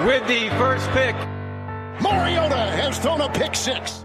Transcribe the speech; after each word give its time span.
with 0.00 0.26
the 0.26 0.48
first 0.58 0.88
pick. 0.90 1.14
Mariota 2.02 2.56
has 2.56 2.98
thrown 2.98 3.20
a 3.20 3.28
pick 3.28 3.54
six. 3.54 4.03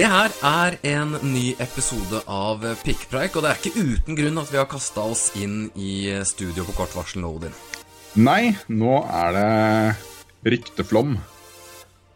Det 0.00 0.06
her 0.08 0.32
er 0.48 0.74
en 0.96 1.10
ny 1.28 1.50
episode 1.60 2.22
av 2.24 2.62
Pikkpreik, 2.86 3.34
og 3.36 3.42
det 3.44 3.50
er 3.50 3.58
ikke 3.58 3.82
uten 3.84 4.16
grunn 4.16 4.40
at 4.40 4.48
vi 4.48 4.56
har 4.56 4.68
kasta 4.70 5.02
oss 5.04 5.26
inn 5.36 5.66
i 5.76 6.08
studio 6.24 6.64
på 6.64 6.72
kort 6.78 6.96
varsel 6.96 7.20
nå, 7.20 7.34
Odin. 7.36 7.52
Nei, 8.16 8.54
nå 8.72 8.94
er 9.04 9.36
det 9.36 10.54
rykteflom. 10.54 11.18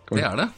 Kom. 0.08 0.16
Det 0.16 0.24
er 0.24 0.40
det. 0.40 0.48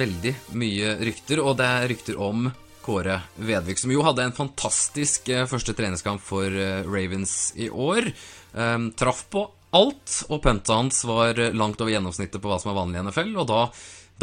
Veldig 0.00 0.34
mye 0.56 0.96
rykter, 1.04 1.44
og 1.44 1.60
det 1.60 1.68
er 1.68 1.88
rykter 1.92 2.24
om 2.30 2.48
Kåre 2.80 3.20
Vedvik, 3.36 3.84
som 3.84 3.92
jo 3.92 4.08
hadde 4.08 4.24
en 4.24 4.38
fantastisk 4.40 5.28
eh, 5.28 5.44
første 5.52 5.76
treningskamp 5.76 6.24
for 6.32 6.48
eh, 6.48 6.80
Ravens 6.88 7.52
i 7.60 7.68
år. 7.68 8.08
Um, 8.56 8.88
traff 8.96 9.26
på 9.28 9.50
alt, 9.76 10.22
og 10.32 10.40
punta 10.48 10.80
hans 10.80 11.04
var 11.04 11.36
eh, 11.36 11.52
langt 11.52 11.84
over 11.84 11.92
gjennomsnittet 11.92 12.40
på 12.40 12.48
hva 12.48 12.56
som 12.62 12.72
er 12.72 12.80
vanlig 12.80 13.02
i 13.02 13.10
NFL, 13.10 13.36
og 13.44 13.52
da, 13.52 13.66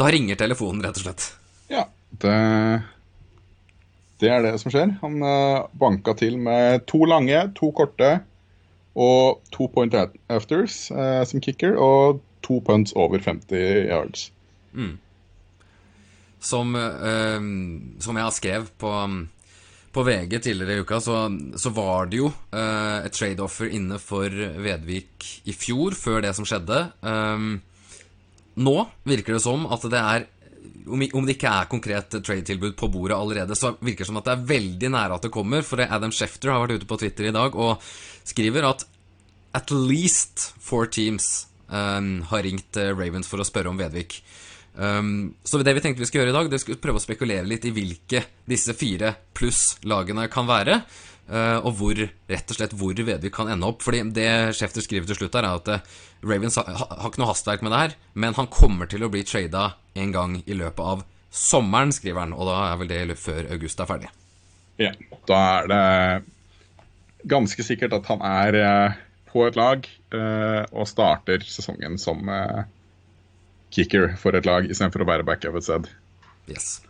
da 0.00 0.08
ringer 0.12 0.38
telefonen, 0.40 0.82
rett 0.84 0.96
og 0.96 1.06
slett. 1.06 1.28
Ja, 1.70 1.84
det 2.22 2.38
Det 4.20 4.28
er 4.28 4.42
det 4.44 4.56
som 4.60 4.72
skjer. 4.72 4.90
Han 5.00 5.22
uh, 5.24 5.68
banka 5.80 6.12
til 6.16 6.36
med 6.36 6.84
to 6.90 7.06
lange, 7.08 7.46
to 7.56 7.70
korte 7.72 8.18
og 8.98 9.40
to 9.54 9.68
point 9.70 9.94
afters 10.28 10.90
eh, 10.90 11.22
som 11.24 11.40
kicker, 11.40 11.76
og 11.78 12.20
to 12.42 12.58
punts 12.64 12.92
over 12.98 13.22
50 13.22 13.86
yards. 13.88 14.30
Som, 16.40 16.74
eh, 16.76 17.38
som 18.02 18.18
jeg 18.18 18.26
har 18.26 18.34
skrevet 18.34 18.72
på, 18.80 18.92
på 19.92 20.04
VG 20.06 20.40
tidligere 20.42 20.80
i 20.80 20.84
uka, 20.84 21.00
så, 21.00 21.22
så 21.56 21.72
var 21.76 22.10
det 22.10 22.22
jo 22.22 22.32
eh, 22.50 23.06
et 23.06 23.14
trade-offer 23.14 23.70
inne 23.70 24.00
for 24.02 24.28
Vedvik 24.30 25.30
i 25.46 25.54
fjor, 25.54 25.94
før 25.94 26.24
det 26.26 26.34
som 26.36 26.48
skjedde. 26.48 26.88
Um, 27.00 27.60
nå 28.60 28.76
virker 29.08 29.36
det 29.36 29.42
som 29.44 29.66
at 29.72 29.88
det 29.90 30.02
er 30.02 30.28
om 30.90 31.24
det 31.26 31.36
ikke 31.36 31.50
er 31.50 31.68
konkret 31.70 32.12
trade-tilbud 32.12 32.74
på 32.76 32.88
bordet 32.92 33.16
allerede, 33.16 33.56
så 33.56 33.72
virker 33.80 34.04
det 34.04 34.08
som 34.10 34.18
at 34.20 34.26
det 34.26 34.32
er 34.34 34.48
veldig 34.50 34.90
nære 34.92 35.16
at 35.16 35.26
det 35.26 35.32
kommer. 35.32 35.64
For 35.66 35.80
Adam 35.80 36.12
Schefter 36.12 36.52
har 36.52 36.60
vært 36.64 36.80
ute 36.80 36.88
på 36.88 36.98
Twitter 37.00 37.30
i 37.30 37.34
dag 37.34 37.56
og 37.56 37.84
skriver 38.28 38.66
at 38.68 38.84
at 39.56 39.72
least 39.74 40.50
four 40.62 40.86
teams 40.86 41.48
um, 41.68 42.20
har 42.30 42.44
ringt 42.46 42.76
eh, 42.78 42.92
Ravens 42.94 43.30
for 43.30 43.42
å 43.42 43.46
spørre 43.46 43.72
om 43.72 43.80
Vedvik. 43.80 44.20
Um, 44.74 45.34
så 45.42 45.58
det 45.58 45.74
vi 45.74 45.82
tenkte 45.82 46.04
vi 46.04 46.06
skulle 46.06 46.24
gjøre 46.24 46.34
i 46.34 46.38
dag, 46.38 46.50
det 46.52 46.60
skulle 46.62 46.82
prøve 46.82 47.00
å 47.00 47.02
spekulere 47.02 47.48
litt 47.48 47.66
i 47.66 47.74
hvilke 47.74 48.22
disse 48.48 48.76
fire 48.78 49.14
pluss-lagene 49.36 50.28
kan 50.32 50.46
være. 50.50 50.82
Uh, 51.30 51.62
og 51.62 51.74
hvor, 51.78 51.98
rett 52.30 52.50
og 52.50 52.56
slett 52.58 52.72
hvor 52.74 52.94
Vedvik 52.94 53.34
kan 53.34 53.50
ende 53.50 53.68
opp. 53.68 53.82
Fordi 53.86 54.02
det 54.14 54.30
Schefter 54.58 54.82
skriver 54.86 55.10
til 55.10 55.20
slutt 55.20 55.38
her, 55.38 55.46
er 55.46 55.60
at 55.60 55.74
eh, 55.74 55.98
Ravens 56.26 56.58
har, 56.60 56.68
har 56.68 57.08
ikke 57.08 57.22
noe 57.22 57.30
hastverk 57.30 57.62
med 57.64 57.72
det 57.72 57.82
her, 57.84 57.94
men 58.12 58.36
han 58.36 58.50
kommer 58.52 58.90
til 58.90 59.04
å 59.06 59.10
bli 59.12 59.22
trada 59.24 59.74
en 59.98 60.12
gang 60.12 60.40
i 60.44 60.56
løpet 60.56 60.82
av 60.84 61.04
sommeren, 61.30 61.94
skriver 61.94 62.26
han. 62.26 62.34
Og 62.36 62.48
da 62.50 62.58
er 62.68 62.80
vel 62.80 62.90
det 62.90 63.20
før 63.20 63.48
august 63.54 63.80
er 63.80 63.88
ferdig. 63.88 64.10
Ja, 64.80 64.92
da 65.28 65.38
er 65.60 65.70
det 65.70 65.84
ganske 67.30 67.64
sikkert 67.64 67.94
at 67.96 68.08
han 68.08 68.22
er 68.24 68.56
eh, 68.56 69.00
på 69.30 69.44
et 69.46 69.56
lag 69.58 69.84
eh, 69.86 70.62
og 70.72 70.88
starter 70.88 71.44
sesongen 71.44 71.98
som 72.00 72.28
eh, 72.32 72.62
kicker 73.74 74.14
for 74.20 74.36
et 74.36 74.48
lag 74.48 74.68
istedenfor 74.68 75.04
å 75.04 75.10
være 75.10 75.26
backup 75.28 75.58
et 75.60 75.68
sted. 75.68 75.90
Yes. 76.50 76.80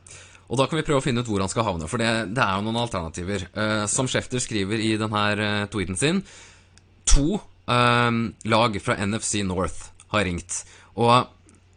Og 0.51 0.59
da 0.59 0.67
kan 0.67 0.79
vi 0.79 0.87
prøve 0.87 1.03
å 1.03 1.05
finne 1.05 1.23
ut 1.23 1.31
hvor 1.31 1.43
han 1.43 1.51
skal 1.51 1.67
havne, 1.67 1.87
for 1.91 2.03
det, 2.03 2.11
det 2.35 2.43
er 2.43 2.59
jo 2.59 2.65
noen 2.67 2.81
alternativer. 2.81 3.45
Som 3.87 4.09
Schefter 4.11 4.43
skriver 4.43 4.81
i 4.83 4.97
denne 4.99 5.69
tweeten 5.71 5.99
sin, 6.01 6.25
to 7.07 7.39
lag 7.71 8.77
fra 8.83 8.97
NFC 8.99 9.45
North 9.47 9.91
har 10.11 10.25
ringt. 10.27 10.65
Og 10.99 11.29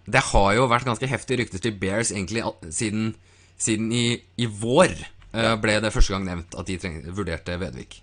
det 0.09 0.23
har 0.31 0.53
jo 0.57 0.69
vært 0.71 0.87
ganske 0.87 1.07
heftige 1.07 1.43
rykter 1.43 1.61
til 1.63 1.75
Bears 1.79 2.11
egentlig 2.11 2.43
siden, 2.73 3.13
siden 3.61 3.91
i, 3.93 4.17
i 4.37 4.47
vår. 4.47 4.95
eh, 5.33 5.53
ble 5.61 5.79
det 5.81 5.93
første 5.93 6.15
gang 6.15 6.25
nevnt 6.27 6.57
at 6.57 6.67
de 6.67 6.79
treng, 6.81 6.97
vurderte 7.13 7.59
Vedvik. 7.61 8.01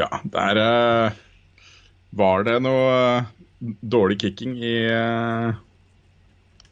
Ja, 0.00 0.08
der 0.24 0.62
eh, 0.64 1.20
var 2.16 2.44
det 2.48 2.56
noe 2.64 2.88
eh, 2.96 3.30
dårlig 3.60 4.18
kicking 4.22 4.56
i, 4.56 4.76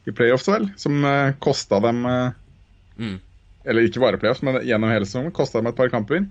i 0.09 0.13
playoffs, 0.17 0.47
vel, 0.49 0.71
som 0.81 1.03
uh, 1.05 1.35
kosta 1.37 1.77
dem 1.85 2.01
Mm. 2.99 3.19
Eller 3.63 3.87
ikke 3.87 4.01
bare 4.03 4.19
playoffs, 4.19 4.43
men 4.43 4.59
gjennom 4.67 4.91
hele 4.91 5.07
sesongen 5.07 5.35
kosta 5.35 5.61
dem 5.61 5.69
et 5.71 5.77
par 5.77 5.91
kamper. 5.93 6.25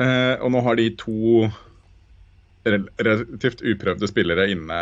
Eh, 0.00 0.34
og 0.40 0.50
nå 0.54 0.62
har 0.66 0.78
de 0.78 0.88
to 0.98 1.48
relativt 2.64 3.62
uprøvde 3.64 4.08
spillere 4.08 4.48
inne 4.52 4.80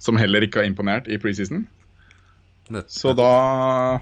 som 0.00 0.18
heller 0.20 0.44
ikke 0.44 0.62
har 0.62 0.68
imponert 0.68 1.08
i 1.08 1.18
preseason. 1.20 1.66
Så 2.88 3.12
da 3.18 4.00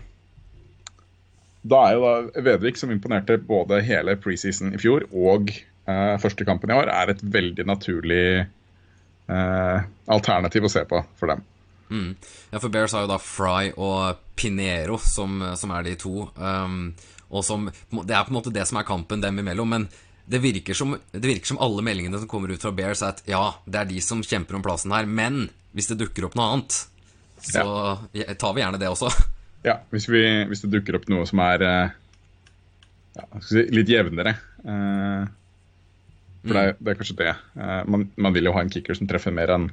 Da 1.69 1.79
er 1.89 1.97
jo 1.97 2.05
da 2.05 2.43
Vedvik, 2.45 2.79
som 2.79 2.93
imponerte 2.95 3.39
både 3.39 3.81
hele 3.85 4.15
preseason 4.17 4.73
i 4.77 4.81
fjor 4.81 5.05
og 5.11 5.51
eh, 5.51 6.15
første 6.23 6.47
kampen 6.47 6.71
i 6.71 6.77
år, 6.77 6.89
er 6.89 7.13
et 7.13 7.23
veldig 7.23 7.67
naturlig 7.67 8.47
eh, 9.29 9.79
alternativ 10.07 10.65
å 10.65 10.71
se 10.73 10.85
på 10.89 11.03
for 11.19 11.35
dem. 11.35 11.43
Mm. 11.91 12.15
Ja, 12.53 12.61
for 12.61 12.69
Bears 12.73 12.95
har 12.95 13.05
jo 13.05 13.11
da 13.11 13.19
Fry 13.21 13.73
og 13.75 14.21
Pinero 14.39 14.99
som, 15.03 15.41
som 15.57 15.73
er 15.75 15.89
de 15.89 15.97
to. 16.01 16.29
Um, 16.37 16.95
og 17.29 17.45
som, 17.45 17.69
det 17.69 18.15
er 18.15 18.25
på 18.25 18.33
en 18.33 18.39
måte 18.39 18.53
det 18.55 18.65
som 18.69 18.79
er 18.81 18.89
kampen 18.89 19.25
dem 19.25 19.41
imellom. 19.43 19.75
Men 19.75 19.89
det 20.29 20.41
virker, 20.45 20.77
som, 20.77 20.93
det 21.13 21.25
virker 21.25 21.49
som 21.49 21.61
alle 21.65 21.85
meldingene 21.85 22.21
som 22.21 22.29
kommer 22.29 22.53
ut 22.53 22.63
fra 22.63 22.73
Bears, 22.75 23.03
er 23.03 23.15
at 23.15 23.23
ja, 23.29 23.43
det 23.65 23.81
er 23.81 23.89
de 23.89 24.03
som 24.05 24.21
kjemper 24.25 24.59
om 24.59 24.65
plassen 24.65 24.93
her. 24.93 25.09
Men 25.09 25.47
hvis 25.77 25.89
det 25.91 25.99
dukker 26.03 26.29
opp 26.29 26.37
noe 26.37 26.51
annet, 26.53 26.77
så 27.45 27.65
ja, 28.17 28.29
tar 28.35 28.57
vi 28.57 28.65
gjerne 28.65 28.81
det 28.81 28.93
også. 28.93 29.13
Ja, 29.67 29.81
hvis, 29.91 30.05
vi, 30.07 30.21
hvis 30.47 30.61
det 30.63 30.69
dukker 30.71 30.95
opp 30.95 31.09
noe 31.11 31.25
som 31.27 31.41
er 31.43 31.63
eh, 31.67 31.95
ja, 33.19 33.25
si, 33.43 33.65
litt 33.75 33.91
jevnere. 33.91 34.37
eh, 34.63 35.25
for 36.45 36.55
det, 36.55 36.63
er, 36.63 36.77
det 36.79 36.93
er 36.93 37.01
kanskje 37.01 37.17
det. 37.19 37.33
Eh, 37.59 37.81
man, 37.91 38.05
man 38.23 38.37
vil 38.37 38.47
jo 38.47 38.53
ha 38.55 38.63
en 38.63 38.71
kicker 38.71 38.95
som 38.95 39.11
treffer 39.11 39.35
mer 39.35 39.51
enn 39.57 39.67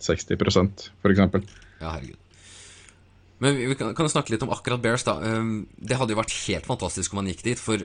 60% 0.00 0.88
f.eks. 1.04 1.20
Ja, 1.20 1.92
herregud. 1.92 2.16
Men 3.44 3.60
vi 3.60 3.76
kan, 3.78 3.92
kan 3.94 4.08
snakke 4.10 4.32
litt 4.32 4.42
om 4.48 4.50
akkurat 4.56 4.80
Bears, 4.82 5.04
da. 5.06 5.18
Um, 5.20 5.68
det 5.76 6.00
hadde 6.00 6.16
jo 6.16 6.22
vært 6.22 6.34
helt 6.48 6.66
fantastisk 6.66 7.12
om 7.12 7.20
man 7.20 7.28
gikk 7.30 7.44
dit, 7.46 7.60
for 7.60 7.84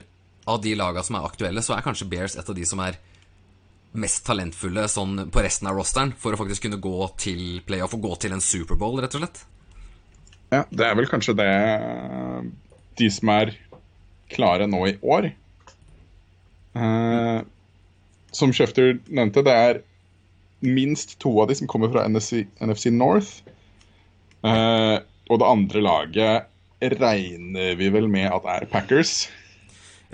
av 0.50 0.60
de 0.62 0.74
laga 0.76 1.02
som 1.04 1.18
er 1.18 1.26
aktuelle, 1.26 1.62
så 1.64 1.76
er 1.76 1.84
kanskje 1.84 2.08
Bears 2.10 2.36
et 2.36 2.48
av 2.48 2.56
de 2.56 2.66
som 2.68 2.82
er 2.84 2.98
mest 3.94 4.24
talentfulle 4.26 4.86
sånn 4.90 5.28
på 5.32 5.42
resten 5.44 5.70
av 5.70 5.78
rosteren, 5.78 6.12
for 6.18 6.34
å 6.34 6.40
faktisk 6.40 6.66
kunne 6.66 6.82
gå 6.82 7.08
til 7.20 7.62
playoff 7.66 7.94
og 7.94 8.08
gå 8.08 8.16
til 8.24 8.34
en 8.34 8.42
Superbowl, 8.42 8.98
rett 9.02 9.14
og 9.14 9.22
slett. 9.22 9.44
Ja, 10.52 10.64
det 10.70 10.86
er 10.86 10.98
vel 10.98 11.08
kanskje 11.10 11.36
det 11.38 11.50
de 12.98 13.08
som 13.10 13.30
er 13.34 13.54
klare 14.34 14.66
nå 14.70 14.82
i 14.90 14.96
år. 15.02 15.30
Eh, 16.74 17.40
som 18.34 18.52
Schefter 18.54 18.98
nevnte, 19.06 19.44
det 19.46 19.54
er 19.54 19.82
minst 20.64 21.18
to 21.22 21.32
av 21.42 21.50
de 21.50 21.58
som 21.58 21.70
kommer 21.70 21.92
fra 21.92 22.06
NFC, 22.08 22.44
NFC 22.62 22.90
North. 22.94 23.44
Eh, 24.44 24.96
og 25.30 25.40
det 25.40 25.48
andre 25.48 25.82
laget 25.84 26.50
regner 27.00 27.78
vi 27.78 27.88
vel 27.94 28.10
med 28.12 28.28
at 28.28 28.48
er 28.58 28.66
Packers. 28.70 29.24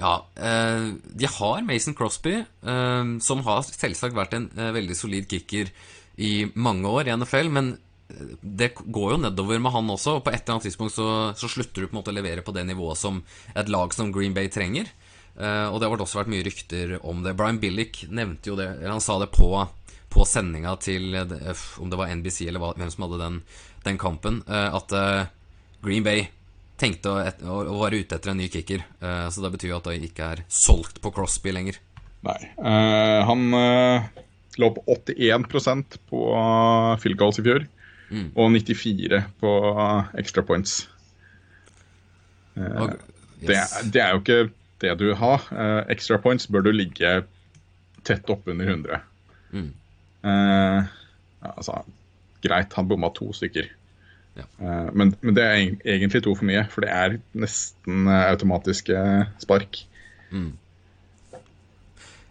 Ja, 0.01 0.27
eh, 0.37 0.93
de 1.05 1.29
har 1.29 1.63
Mason 1.63 1.95
Crosby, 1.95 2.33
eh, 2.41 3.05
som 3.21 3.45
har 3.45 3.67
selvsagt 3.69 4.17
vært 4.17 4.35
en 4.37 4.49
eh, 4.57 4.73
veldig 4.73 4.97
solid 4.97 5.29
kicker 5.29 5.69
i 6.17 6.49
mange 6.55 6.89
år 6.89 7.09
i 7.09 7.17
NFL, 7.21 7.53
men 7.53 7.75
det 8.43 8.73
går 8.81 9.13
jo 9.13 9.19
nedover 9.21 9.61
med 9.63 9.71
han 9.71 9.93
også, 9.93 10.17
og 10.19 10.25
på 10.25 10.33
et 10.33 10.41
eller 10.41 10.57
annet 10.57 10.67
tidspunkt 10.67 10.97
så, 10.97 11.09
så 11.39 11.51
slutter 11.53 11.85
du 11.85 11.87
på 11.87 11.95
en 11.95 12.01
måte 12.01 12.11
å 12.11 12.17
levere 12.17 12.43
på 12.43 12.55
det 12.57 12.65
nivået 12.67 12.99
som 12.99 13.21
et 13.55 13.71
lag 13.71 13.93
som 13.95 14.11
Green 14.11 14.35
Bay 14.35 14.51
trenger. 14.51 14.91
Og 15.39 15.77
det 15.79 15.87
har 15.87 16.03
også 16.03 16.19
vært 16.19 16.33
mye 16.33 16.43
rykter 16.43 16.97
om 17.07 17.23
det. 17.23 17.37
Brian 17.39 17.61
Billick 17.63 18.03
nevnte 18.11 18.51
jo 18.51 18.57
det, 18.59 18.67
eller 18.81 18.97
han 18.97 19.05
sa 19.05 19.15
det 19.23 19.31
på, 19.31 19.53
på 20.11 20.27
sendinga 20.27 20.75
til 20.83 21.15
om 21.15 21.93
det 21.93 22.01
var 22.03 22.11
NBC 22.19 22.51
eller 22.51 22.75
hvem 22.83 22.91
som 22.91 23.07
hadde 23.07 23.23
den, 23.23 23.39
den 23.87 24.03
kampen, 24.03 24.43
at 24.51 24.99
Green 25.87 26.03
Bay 26.03 26.27
tenkte 26.81 27.13
å, 27.13 27.19
et, 27.23 27.43
å, 27.45 27.61
å 27.69 27.79
være 27.83 28.01
ute 28.03 28.17
etter 28.17 28.33
en 28.33 28.41
ny 28.41 28.49
kicker. 28.53 28.83
Eh, 29.05 29.27
så 29.33 29.45
det 29.45 29.53
betyr 29.57 29.73
jo 29.75 29.79
at 29.81 29.89
det 29.91 29.99
ikke 30.09 30.31
er 30.37 30.43
solgt 30.51 31.01
på 31.05 31.13
Crosby 31.15 31.53
lenger. 31.55 31.79
Nei. 32.27 32.39
Eh, 32.57 33.19
han 33.29 33.45
eh, 33.57 34.09
lå 34.61 34.71
på 34.77 34.85
81% 34.97 35.99
på 36.11 36.23
field 37.03 37.21
goals 37.21 37.41
i 37.43 37.47
fjor. 37.47 37.69
Og 38.11 38.49
94 38.51 39.21
på 39.39 39.51
extra 40.19 40.43
points. 40.43 40.81
Det, 42.59 43.53
yes. 43.55 43.77
er- 43.79 43.91
det 43.95 44.01
er 44.03 44.17
jo 44.17 44.23
ikke 44.25 44.39
det 44.83 44.95
du 44.99 45.05
vil 45.13 45.19
ha. 45.21 45.37
Extra 45.93 46.19
points 46.19 46.49
bør 46.51 46.65
du 46.67 46.73
ligge 46.75 47.13
tett 48.03 48.27
oppunder 48.33 48.67
100. 48.67 48.99
Mm. 49.55 49.69
Eh, 50.27 50.91
altså, 51.55 51.85
greit, 52.43 52.75
han 52.75 52.89
bomma 52.91 53.13
to 53.15 53.31
stykker. 53.37 53.71
Ja. 54.39 54.47
Eh, 54.61 54.91
men, 54.95 55.15
men 55.21 55.37
det 55.37 55.45
er 55.45 55.57
egentlig 55.85 56.23
to 56.25 56.35
for 56.39 56.49
mye, 56.49 56.65
for 56.71 56.85
det 56.85 56.91
er 56.95 57.17
nesten 57.39 58.07
eh, 58.07 58.27
automatiske 58.31 58.99
spark. 59.43 59.83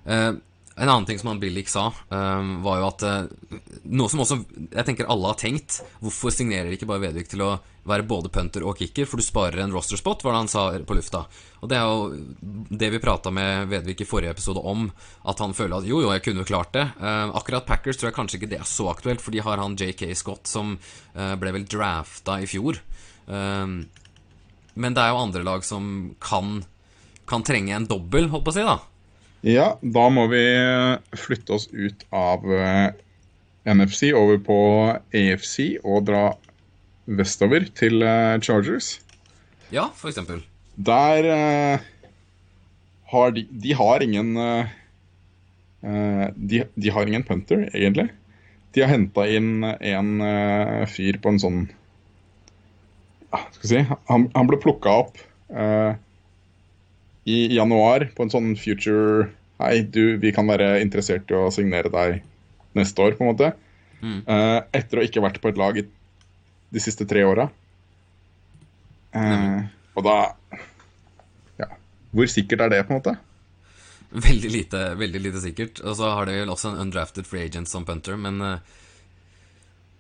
Eh, 0.10 0.32
en 0.80 0.90
annen 0.90 1.06
ting 1.06 1.20
som 1.20 1.28
han 1.28 1.40
Billik 1.40 1.70
sa, 1.70 1.90
um, 2.10 2.62
var 2.64 2.80
jo 2.80 2.86
at 2.88 3.04
eh, 3.04 3.58
Noe 3.92 4.12
som 4.12 4.22
også 4.24 4.38
jeg 4.70 4.86
tenker 4.88 5.10
alle 5.12 5.32
har 5.32 5.40
tenkt. 5.40 5.82
Hvorfor 6.00 6.32
signerer 6.32 6.72
ikke 6.72 6.88
bare 6.88 7.04
Vedvik 7.08 7.28
til 7.32 7.44
å 7.44 7.50
være 7.90 8.06
både 8.08 8.32
punter 8.32 8.64
og 8.64 8.80
kicker? 8.80 9.08
For 9.10 9.20
du 9.20 9.26
sparer 9.26 9.60
en 9.64 9.74
roster 9.76 10.00
spot, 10.00 10.24
var 10.24 10.36
det 10.36 10.42
han 10.44 10.52
sa 10.52 10.64
på 10.88 10.96
lufta. 10.96 11.26
Og 11.60 11.72
det 11.72 11.80
er 11.80 11.90
jo 11.90 12.64
det 12.80 12.92
vi 12.94 13.02
prata 13.04 13.34
med 13.34 13.68
Vedvik 13.72 14.06
i 14.06 14.08
forrige 14.08 14.32
episode 14.38 14.64
om. 14.64 14.88
At 15.28 15.44
han 15.44 15.56
føler 15.58 15.82
at 15.82 15.90
jo, 15.90 16.00
jo, 16.06 16.14
jeg 16.16 16.24
kunne 16.24 16.46
jo 16.46 16.50
klart 16.52 16.72
det. 16.78 16.86
Um, 17.02 17.34
akkurat 17.40 17.68
Packers 17.68 18.00
tror 18.00 18.12
jeg 18.12 18.20
kanskje 18.20 18.40
ikke 18.40 18.52
det 18.54 18.62
er 18.62 18.70
så 18.70 18.88
aktuelt, 18.94 19.24
for 19.24 19.36
de 19.36 19.44
har 19.44 19.60
han 19.60 19.76
JK 19.80 20.06
Scott 20.16 20.48
som 20.48 20.78
uh, 20.78 21.34
ble 21.42 21.56
vel 21.58 21.68
drafta 21.68 22.40
i 22.40 22.48
fjor. 22.48 22.80
Um, 23.28 23.82
men 24.80 24.96
det 24.96 25.04
er 25.04 25.12
jo 25.12 25.26
andre 25.26 25.44
lag 25.44 25.66
som 25.68 26.14
kan, 26.24 26.62
kan 27.28 27.44
trenge 27.44 27.76
en 27.76 27.90
dobbel, 27.90 28.30
holdt 28.32 28.48
på 28.48 28.56
å 28.56 28.60
si, 28.62 28.64
da. 28.64 28.80
Ja, 29.46 29.78
da 29.80 30.08
må 30.12 30.26
vi 30.28 30.42
flytte 31.16 31.56
oss 31.56 31.70
ut 31.72 32.04
av 32.12 32.44
eh, 32.52 32.92
NFC 33.72 34.12
over 34.16 34.40
på 34.44 34.58
AFC 35.16 35.80
og 35.80 36.10
dra 36.10 36.24
vestover 37.08 37.70
til 37.78 38.04
eh, 38.04 38.36
Chargers. 38.44 38.98
Ja, 39.72 39.88
for 39.96 40.12
eksempel. 40.12 40.42
Der 40.76 41.30
eh, 41.32 41.88
har 43.14 43.32
de 43.36 43.46
De 43.50 43.74
har 43.74 44.04
ingen 44.04 44.36
de, 45.80 46.58
de 46.76 46.90
har 46.92 47.08
ingen 47.08 47.24
punter, 47.24 47.70
egentlig. 47.72 48.10
De 48.76 48.82
har 48.84 48.92
henta 48.92 49.24
inn 49.32 49.64
en 49.64 50.10
fyr 50.92 51.16
på 51.24 51.32
en 51.32 51.40
sånn 51.40 51.62
ja, 53.32 53.40
Skal 53.56 53.64
vi 53.64 53.70
si 53.72 53.84
Han, 54.12 54.26
han 54.36 54.50
ble 54.52 54.60
plukka 54.60 54.98
opp 55.06 55.24
i 57.30 57.40
januar 57.54 58.10
på 58.16 58.26
en 58.26 58.34
sånn 58.34 58.56
future 58.60 59.30
Hei, 59.60 59.82
du, 59.84 60.16
vi 60.22 60.32
kan 60.32 60.48
være 60.48 60.78
interessert 60.80 61.28
i 61.28 61.36
å 61.36 61.50
signere 61.52 61.90
deg 61.92 62.22
neste 62.80 63.04
år, 63.04 63.18
på 63.18 63.26
en 63.26 63.28
måte. 63.34 63.50
Eh, 64.00 64.60
etter 64.80 65.02
å 65.02 65.04
ikke 65.04 65.20
ha 65.20 65.26
vært 65.26 65.42
på 65.44 65.50
et 65.52 65.58
lag 65.60 65.80
i 65.82 65.84
de 65.84 66.80
siste 66.80 67.04
tre 67.10 67.26
åra. 67.28 67.50
Eh, 69.12 69.58
og 69.98 70.06
da 70.06 70.16
Ja. 71.60 71.68
Hvor 72.16 72.30
sikkert 72.32 72.64
er 72.64 72.72
det, 72.72 72.86
på 72.88 72.96
en 72.96 73.02
måte? 73.02 73.18
Veldig 74.16 74.52
lite, 74.54 74.84
veldig 74.96 75.22
lite 75.26 75.42
sikkert. 75.44 75.82
Og 75.84 75.98
så 76.00 76.14
har 76.16 76.26
de 76.30 76.38
vel 76.40 76.54
også 76.54 76.72
en 76.72 76.80
undrafted 76.86 77.28
free 77.28 77.50
agent 77.50 77.68
som 77.68 77.84
punter, 77.86 78.16
men 78.16 78.40
uh, 78.42 78.64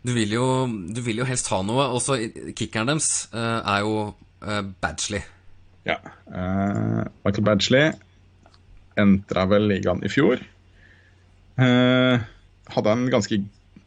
du, 0.08 0.14
vil 0.16 0.32
jo, 0.34 0.46
du 0.88 1.04
vil 1.04 1.20
jo 1.20 1.28
helst 1.28 1.52
ha 1.52 1.60
noe. 1.68 1.92
Også 2.00 2.16
kickeren 2.56 2.94
deres 2.94 3.28
er 3.36 3.84
jo 3.84 4.08
uh, 4.16 4.64
Badgley. 4.80 5.22
Ja. 5.88 5.98
Uh, 6.28 7.06
Michael 7.24 7.46
Badgley 7.48 7.92
entra 9.00 9.46
vel 9.50 9.70
ligaen 9.72 10.04
i 10.06 10.12
fjor. 10.12 10.42
Uh, 11.60 12.20
hadde 12.74 12.96
en 12.96 13.08
ganske 13.12 13.42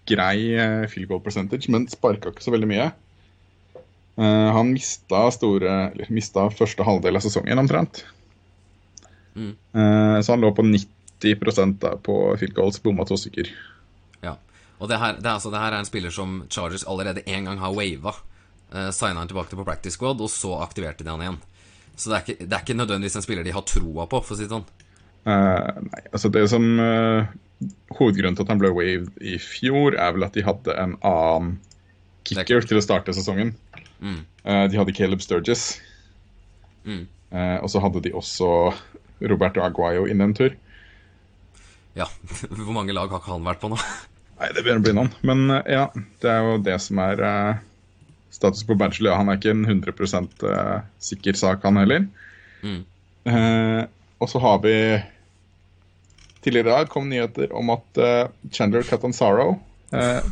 grei 0.09 0.37
uh, 0.57 0.89
field 0.91 1.11
goal 1.11 1.23
percentage, 1.25 1.71
men 1.73 1.89
sparka 1.91 2.33
ikke 2.33 2.45
så 2.45 2.55
veldig 2.55 2.71
mye. 2.71 2.89
Uh, 4.21 4.51
han 4.53 4.75
mista 4.75 5.23
store 5.33 5.71
Eller 5.95 6.11
mista 6.13 6.45
første 6.53 6.85
halvdel 6.85 7.17
av 7.17 7.25
sesongen 7.25 7.63
omtrent. 7.63 8.05
Mm. 9.33 9.55
Så 10.21 10.35
han 10.35 10.43
lå 10.45 10.51
på 10.53 10.61
90 10.61 11.79
da, 11.81 11.95
på 11.97 12.17
field 12.37 12.53
goals, 12.53 12.77
bomma 12.85 13.07
to 13.09 13.17
stykker. 13.17 13.49
Ja. 14.21 14.35
Og 14.77 14.91
det 14.91 14.99
her, 15.01 15.17
det, 15.17 15.31
altså, 15.31 15.49
det 15.55 15.63
her 15.63 15.73
er 15.73 15.79
en 15.81 15.89
spiller 15.89 16.13
som 16.13 16.43
Chargers 16.51 16.85
allerede 16.85 17.25
én 17.25 17.49
gang 17.49 17.63
har 17.63 17.73
wava. 17.73 18.13
Uh, 18.73 18.91
Signa 18.91 19.21
han 19.21 19.31
tilbake 19.31 19.53
til 19.53 19.61
på 19.61 19.65
practice 19.65 19.97
squad, 19.97 20.21
og 20.21 20.31
så 20.33 20.57
aktiverte 20.65 21.05
de 21.05 21.13
han 21.13 21.23
igjen. 21.25 21.41
Så 22.03 22.11
det 22.11 22.17
er, 22.17 22.25
ikke, 22.25 22.47
det 22.49 22.57
er 22.57 22.65
ikke 22.65 22.75
nødvendigvis 22.75 23.17
en 23.21 23.25
spiller 23.25 23.47
de 23.47 23.55
har 23.55 23.63
troa 23.69 24.09
på, 24.11 24.19
for 24.25 24.35
å 24.35 24.39
si 24.39 24.49
det 24.49 24.51
sånn. 24.51 24.67
Uh, 25.23 25.83
nei, 25.87 26.01
altså 26.11 26.33
det 26.35 26.41
som 26.51 26.65
uh, 26.83 27.29
Hovedgrunnen 27.95 28.35
til 28.35 28.43
at 28.43 28.51
han 28.51 28.59
ble 28.59 28.73
waved 28.75 29.21
i 29.23 29.37
fjor, 29.39 29.95
er 29.95 30.17
vel 30.17 30.27
at 30.27 30.35
de 30.35 30.43
hadde 30.43 30.75
en 30.83 30.97
annen 31.07 31.53
kicker 32.27 32.67
til 32.67 32.81
å 32.81 32.83
starte 32.83 33.15
sesongen. 33.15 33.55
Mm. 34.03 34.19
Uh, 34.43 34.65
de 34.73 34.81
hadde 34.81 34.95
Caleb 34.99 35.23
Sturges. 35.23 35.77
Mm. 36.83 37.07
Og 37.33 37.69
så 37.73 37.81
hadde 37.81 38.03
de 38.05 38.11
også 38.13 38.47
Roberto 39.31 39.63
Aguayo 39.65 40.03
inn 40.11 40.21
en 40.21 40.35
tur. 40.37 40.53
Ja. 41.97 42.05
Hvor 42.51 42.75
mange 42.75 42.93
lag 42.93 43.09
har 43.09 43.23
ikke 43.23 43.33
han 43.33 43.47
vært 43.47 43.63
på 43.63 43.71
nå? 43.73 43.79
Nei, 44.43 44.51
det 44.51 44.65
begynner 44.67 44.83
å 44.83 44.85
bli 44.85 44.97
noen. 44.99 45.13
Men 45.25 45.47
ja, 45.71 45.87
det 46.21 46.29
er 46.29 46.45
jo 46.45 46.59
det 46.67 46.77
som 46.85 47.01
er 47.01 47.23
status 48.33 48.65
på 48.67 48.77
Bachelor. 48.81 49.13
Ja, 49.13 49.19
han 49.21 49.31
er 49.33 49.39
ikke 49.41 49.53
en 49.55 49.65
100 49.69 50.23
eh, 50.49 50.85
sikker 51.03 51.39
sak, 51.39 51.65
han 51.69 51.81
heller. 51.81 52.07
Mm. 52.63 52.81
Eh, 53.29 53.83
og 54.23 54.31
så 54.31 54.41
har 54.43 54.63
vi 54.65 54.77
Tidligere 56.43 56.73
i 56.73 56.75
dag 56.75 56.89
kom 56.91 57.05
nyheter 57.07 57.53
om 57.55 57.69
at 57.71 57.99
eh, 58.03 58.31
Chandler 58.51 58.83
Catanzaro 58.83 59.61
eh, 59.95 60.25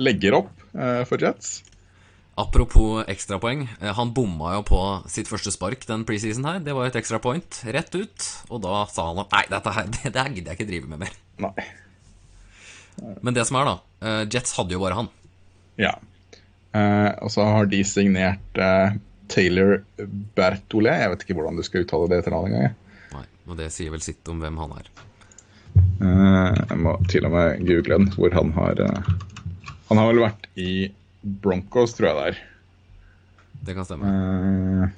legger 0.00 0.38
opp 0.38 0.62
eh, 0.72 1.02
for 1.04 1.20
Jets. 1.20 1.58
Apropos 2.40 3.02
ekstrapoeng. 3.12 3.66
eh, 3.82 3.92
Han 3.92 4.14
bomma 4.16 4.54
jo 4.54 4.62
på 4.70 4.78
sitt 5.12 5.28
første 5.28 5.52
spark 5.52 5.84
den 5.90 6.06
preseason 6.08 6.48
her. 6.48 6.62
Det 6.64 6.72
var 6.72 6.88
et 6.88 6.96
ekstra 6.96 7.20
point 7.20 7.58
rett 7.68 7.92
ut. 7.92 8.28
Og 8.48 8.62
da 8.64 8.86
sa 8.88 9.10
han 9.10 9.20
at 9.20 9.36
nei, 9.36 9.42
dette 9.52 9.74
her, 9.76 9.90
det, 9.98 10.14
det 10.16 10.24
gidder 10.38 10.54
jeg 10.54 10.60
ikke 10.62 10.70
drive 10.70 10.88
med 10.94 11.04
mer. 11.04 11.20
Nei. 11.44 11.68
Men 13.20 13.36
det 13.36 13.44
som 13.48 13.60
er, 13.60 13.68
da 13.74 14.16
Jets 14.32 14.56
hadde 14.56 14.72
jo 14.72 14.80
bare 14.80 15.02
han. 15.02 15.12
Ja. 15.80 15.92
Eh, 16.72 17.10
og 17.20 17.32
så 17.32 17.44
har 17.44 17.68
de 17.68 17.82
signert 17.84 18.60
eh, 18.60 18.94
Taylor 19.32 19.82
Bertolé. 20.36 20.94
Jeg 21.02 21.12
vet 21.12 21.26
ikke 21.26 21.36
hvordan 21.38 21.58
du 21.60 21.66
skal 21.66 21.84
uttale 21.84 22.08
det 22.10 22.22
etternavnet 22.22 22.52
engang. 22.52 22.68
jeg. 22.68 23.10
Nei, 23.16 23.26
Og 23.48 23.58
det 23.60 23.72
sier 23.74 23.92
vel 23.92 24.04
sitt 24.04 24.32
om 24.32 24.40
hvem 24.42 24.60
han 24.62 24.78
er. 24.78 24.92
Eh, 25.76 26.62
jeg 26.62 26.80
må 26.80 26.96
til 27.12 27.28
og 27.28 27.36
med 27.36 27.66
google 27.68 27.98
den, 27.98 28.08
hvor 28.16 28.34
han 28.36 28.54
har 28.56 28.80
Han 29.88 30.00
har 30.00 30.08
vel 30.08 30.24
vært 30.24 30.48
i 30.56 30.72
Broncos, 31.22 31.94
tror 31.96 32.10
jeg 32.10 32.18
det 32.18 32.26
er. 32.32 32.40
Det 33.62 33.76
kan 33.76 33.86
stemme. 33.86 34.10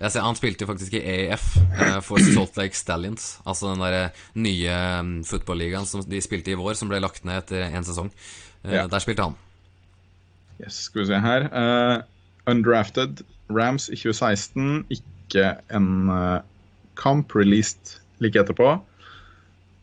Jeg 0.01 0.11
ser, 0.11 0.23
Han 0.25 0.39
spilte 0.39 0.67
faktisk 0.69 0.95
i 0.97 1.03
eh, 1.29 1.41
for 2.07 2.23
Salt 2.23 2.57
Lake 2.57 2.79
Stallions. 2.79 3.41
Altså 3.45 3.75
den 3.75 3.83
der 3.85 4.15
nye 4.41 4.77
um, 5.01 5.15
fotballigaen 5.29 5.89
som 5.89 6.05
de 6.09 6.23
spilte 6.25 6.55
i 6.55 6.57
vår, 6.59 6.73
som 6.79 6.89
ble 6.89 7.03
lagt 7.05 7.27
ned 7.29 7.43
etter 7.43 7.67
én 7.69 7.85
sesong. 7.85 8.09
Ja. 8.65 8.87
Der 8.89 9.03
spilte 9.05 9.27
han. 9.27 9.37
Yes, 10.63 10.87
skal 10.89 11.03
vi 11.03 11.07
se 11.11 11.21
her. 11.25 11.47
Uh, 11.51 12.03
undrafted 12.51 13.25
Rams 13.51 13.89
i 13.89 13.97
2016. 13.97 14.85
Ikke 14.95 15.55
en 15.75 16.11
uh, 16.11 16.41
kamp. 17.01 17.35
Released 17.37 17.99
like 18.23 18.39
etterpå. 18.41 18.77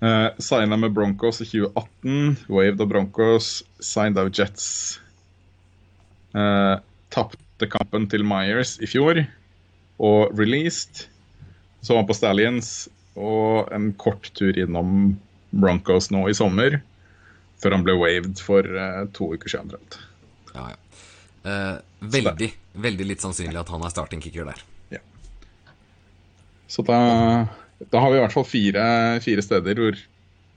Uh, 0.01 0.29
Signa 0.41 0.77
med 0.77 0.93
Broncos 0.93 1.41
i 1.41 1.45
2018. 1.45 2.37
Waved 2.49 2.81
av 2.81 2.89
Broncos. 2.89 3.63
Signed 3.79 4.17
av 4.17 4.31
Jets. 4.33 4.99
Uh, 6.33 6.79
Tapte 7.11 7.67
kampen 7.69 8.07
til 8.09 8.25
Myers 8.25 8.77
i 8.81 8.89
fjor. 8.89 9.23
Og 10.01 10.37
released. 10.37 11.07
Så 11.81 11.93
var 11.93 12.03
han 12.03 12.09
på 12.09 12.17
Stallions 12.17 12.89
og 13.19 13.67
en 13.75 13.89
kort 13.99 14.29
tur 14.37 14.55
innom 14.57 15.17
Broncos 15.51 16.09
nå 16.13 16.27
i 16.29 16.37
sommer. 16.37 16.79
Før 17.61 17.75
han 17.75 17.83
ble 17.85 17.97
waved 17.99 18.39
for 18.41 18.65
uh, 18.65 19.03
to 19.13 19.33
uker 19.35 19.51
siden. 19.51 19.69
omtrent. 19.69 19.99
Ja, 20.55 20.71
ja. 20.73 20.77
Eh, 21.41 21.77
veldig, 22.13 22.51
veldig 22.77 23.07
litt 23.07 23.23
sannsynlig 23.23 23.57
at 23.61 23.71
han 23.73 23.83
er 23.83 23.93
starting 23.93 24.21
kicker 24.21 24.45
der. 24.51 24.61
Så 26.71 26.85
da, 26.87 26.97
da 27.91 27.99
har 27.99 28.13
vi 28.13 28.19
i 28.19 28.21
hvert 28.21 28.31
fall 28.31 28.47
fire, 28.47 28.83
fire 29.19 29.43
steder 29.43 29.79
hvor 29.81 29.97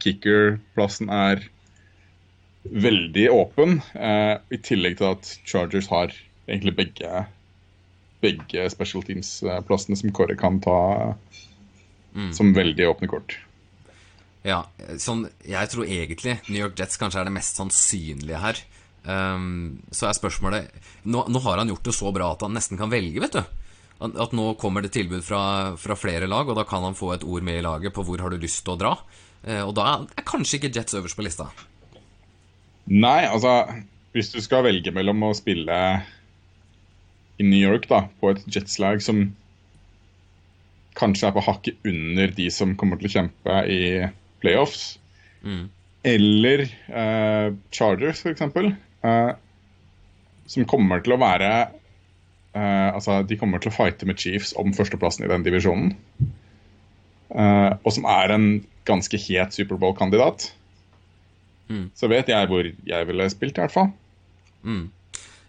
kickerplassen 0.04 1.08
er 1.10 1.42
veldig 2.70 3.24
åpen. 3.34 3.80
Eh, 3.98 4.36
I 4.38 4.60
tillegg 4.62 5.00
til 5.00 5.10
at 5.10 5.32
Chargers 5.42 5.88
har 5.90 6.14
egentlig 6.46 6.76
begge, 6.78 7.24
begge 8.22 8.68
special 8.70 9.02
teams-plassene 9.08 9.98
som 9.98 10.14
Kåre 10.14 10.38
kan 10.38 10.60
ta 10.62 10.78
som 12.36 12.54
veldig 12.54 12.86
åpne 12.92 13.10
kort. 13.10 13.34
Ja, 14.46 14.60
sånn, 15.00 15.24
jeg 15.48 15.70
tror 15.72 15.88
egentlig 15.88 16.36
New 16.46 16.60
York 16.60 16.78
Jets 16.78 17.00
kanskje 17.00 17.22
er 17.22 17.26
det 17.26 17.34
mest 17.34 17.58
sannsynlige 17.58 18.42
her. 18.42 18.60
Ehm, 19.04 19.82
så 19.92 20.08
er 20.08 20.16
spørsmålet 20.16 20.70
nå, 21.04 21.26
nå 21.28 21.42
har 21.44 21.60
han 21.60 21.68
gjort 21.68 21.84
det 21.90 21.94
så 21.96 22.12
bra 22.14 22.30
at 22.32 22.44
han 22.46 22.54
nesten 22.56 22.80
kan 22.80 22.92
velge, 22.92 23.20
vet 23.20 23.36
du. 23.36 23.42
At, 24.04 24.16
at 24.26 24.32
nå 24.36 24.54
kommer 24.60 24.82
det 24.84 24.92
tilbud 24.96 25.22
fra, 25.24 25.42
fra 25.80 25.96
flere 25.96 26.26
lag, 26.30 26.48
og 26.48 26.56
da 26.58 26.64
kan 26.68 26.82
han 26.86 26.96
få 26.98 27.12
et 27.14 27.24
ord 27.24 27.44
med 27.46 27.60
i 27.60 27.64
laget 27.64 27.94
på 27.94 28.02
hvor 28.06 28.20
har 28.24 28.32
du 28.32 28.40
lyst 28.42 28.64
til 28.64 28.74
å 28.74 28.80
dra. 28.80 28.94
Uh, 29.44 29.62
og 29.68 29.74
da 29.76 29.86
er 30.16 30.24
kanskje 30.26 30.58
ikke 30.58 30.72
Jets 30.74 30.96
øverst 30.98 31.18
på 31.18 31.24
lista. 31.26 31.50
Nei, 32.90 33.22
altså 33.28 33.52
Hvis 34.16 34.32
du 34.32 34.40
skal 34.44 34.64
velge 34.66 34.92
mellom 34.94 35.22
å 35.28 35.34
spille 35.36 35.76
i 37.40 37.46
New 37.46 37.58
York 37.58 37.88
da, 37.90 38.04
på 38.20 38.30
et 38.32 38.44
Jets-lag 38.46 39.00
som 39.02 39.24
kanskje 40.94 41.26
er 41.26 41.34
på 41.34 41.42
hakket 41.42 41.88
under 41.90 42.30
de 42.36 42.44
som 42.54 42.76
kommer 42.78 43.00
til 43.00 43.08
å 43.10 43.14
kjempe 43.16 43.56
i 43.70 43.80
playoffs, 44.42 44.98
Mm. 45.44 45.66
eller 46.08 46.62
eh, 46.88 47.48
Chargers, 47.74 48.22
f.eks., 48.24 48.44
eh, 49.04 49.32
som 50.50 50.68
kommer 50.68 51.00
til 51.04 51.14
å 51.16 51.20
være 51.20 51.50
uh, 52.52 52.90
Altså, 52.94 53.22
de 53.24 53.38
kommer 53.40 53.62
til 53.62 53.72
å 53.72 53.74
fighte 53.74 54.06
med 54.08 54.20
Chiefs 54.20 54.52
om 54.60 54.74
førsteplassen 54.76 55.24
i 55.24 55.30
den 55.30 55.46
divisjonen. 55.46 55.94
Uh, 57.32 57.72
og 57.80 57.88
som 57.96 58.04
er 58.06 58.34
en 58.34 58.46
ganske 58.86 59.18
het 59.24 59.56
Superbowl-kandidat. 59.56 60.50
Mm. 61.72 61.88
Så 61.96 62.10
vet 62.12 62.28
jeg 62.28 62.50
hvor 62.50 62.68
jeg 62.68 63.08
ville 63.08 63.30
spilt, 63.32 63.56
i 63.56 63.64
hvert 63.64 63.74
fall. 63.74 63.90
Mm. 64.62 64.90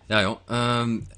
Jeg 0.09 0.29
òg. 0.29 0.55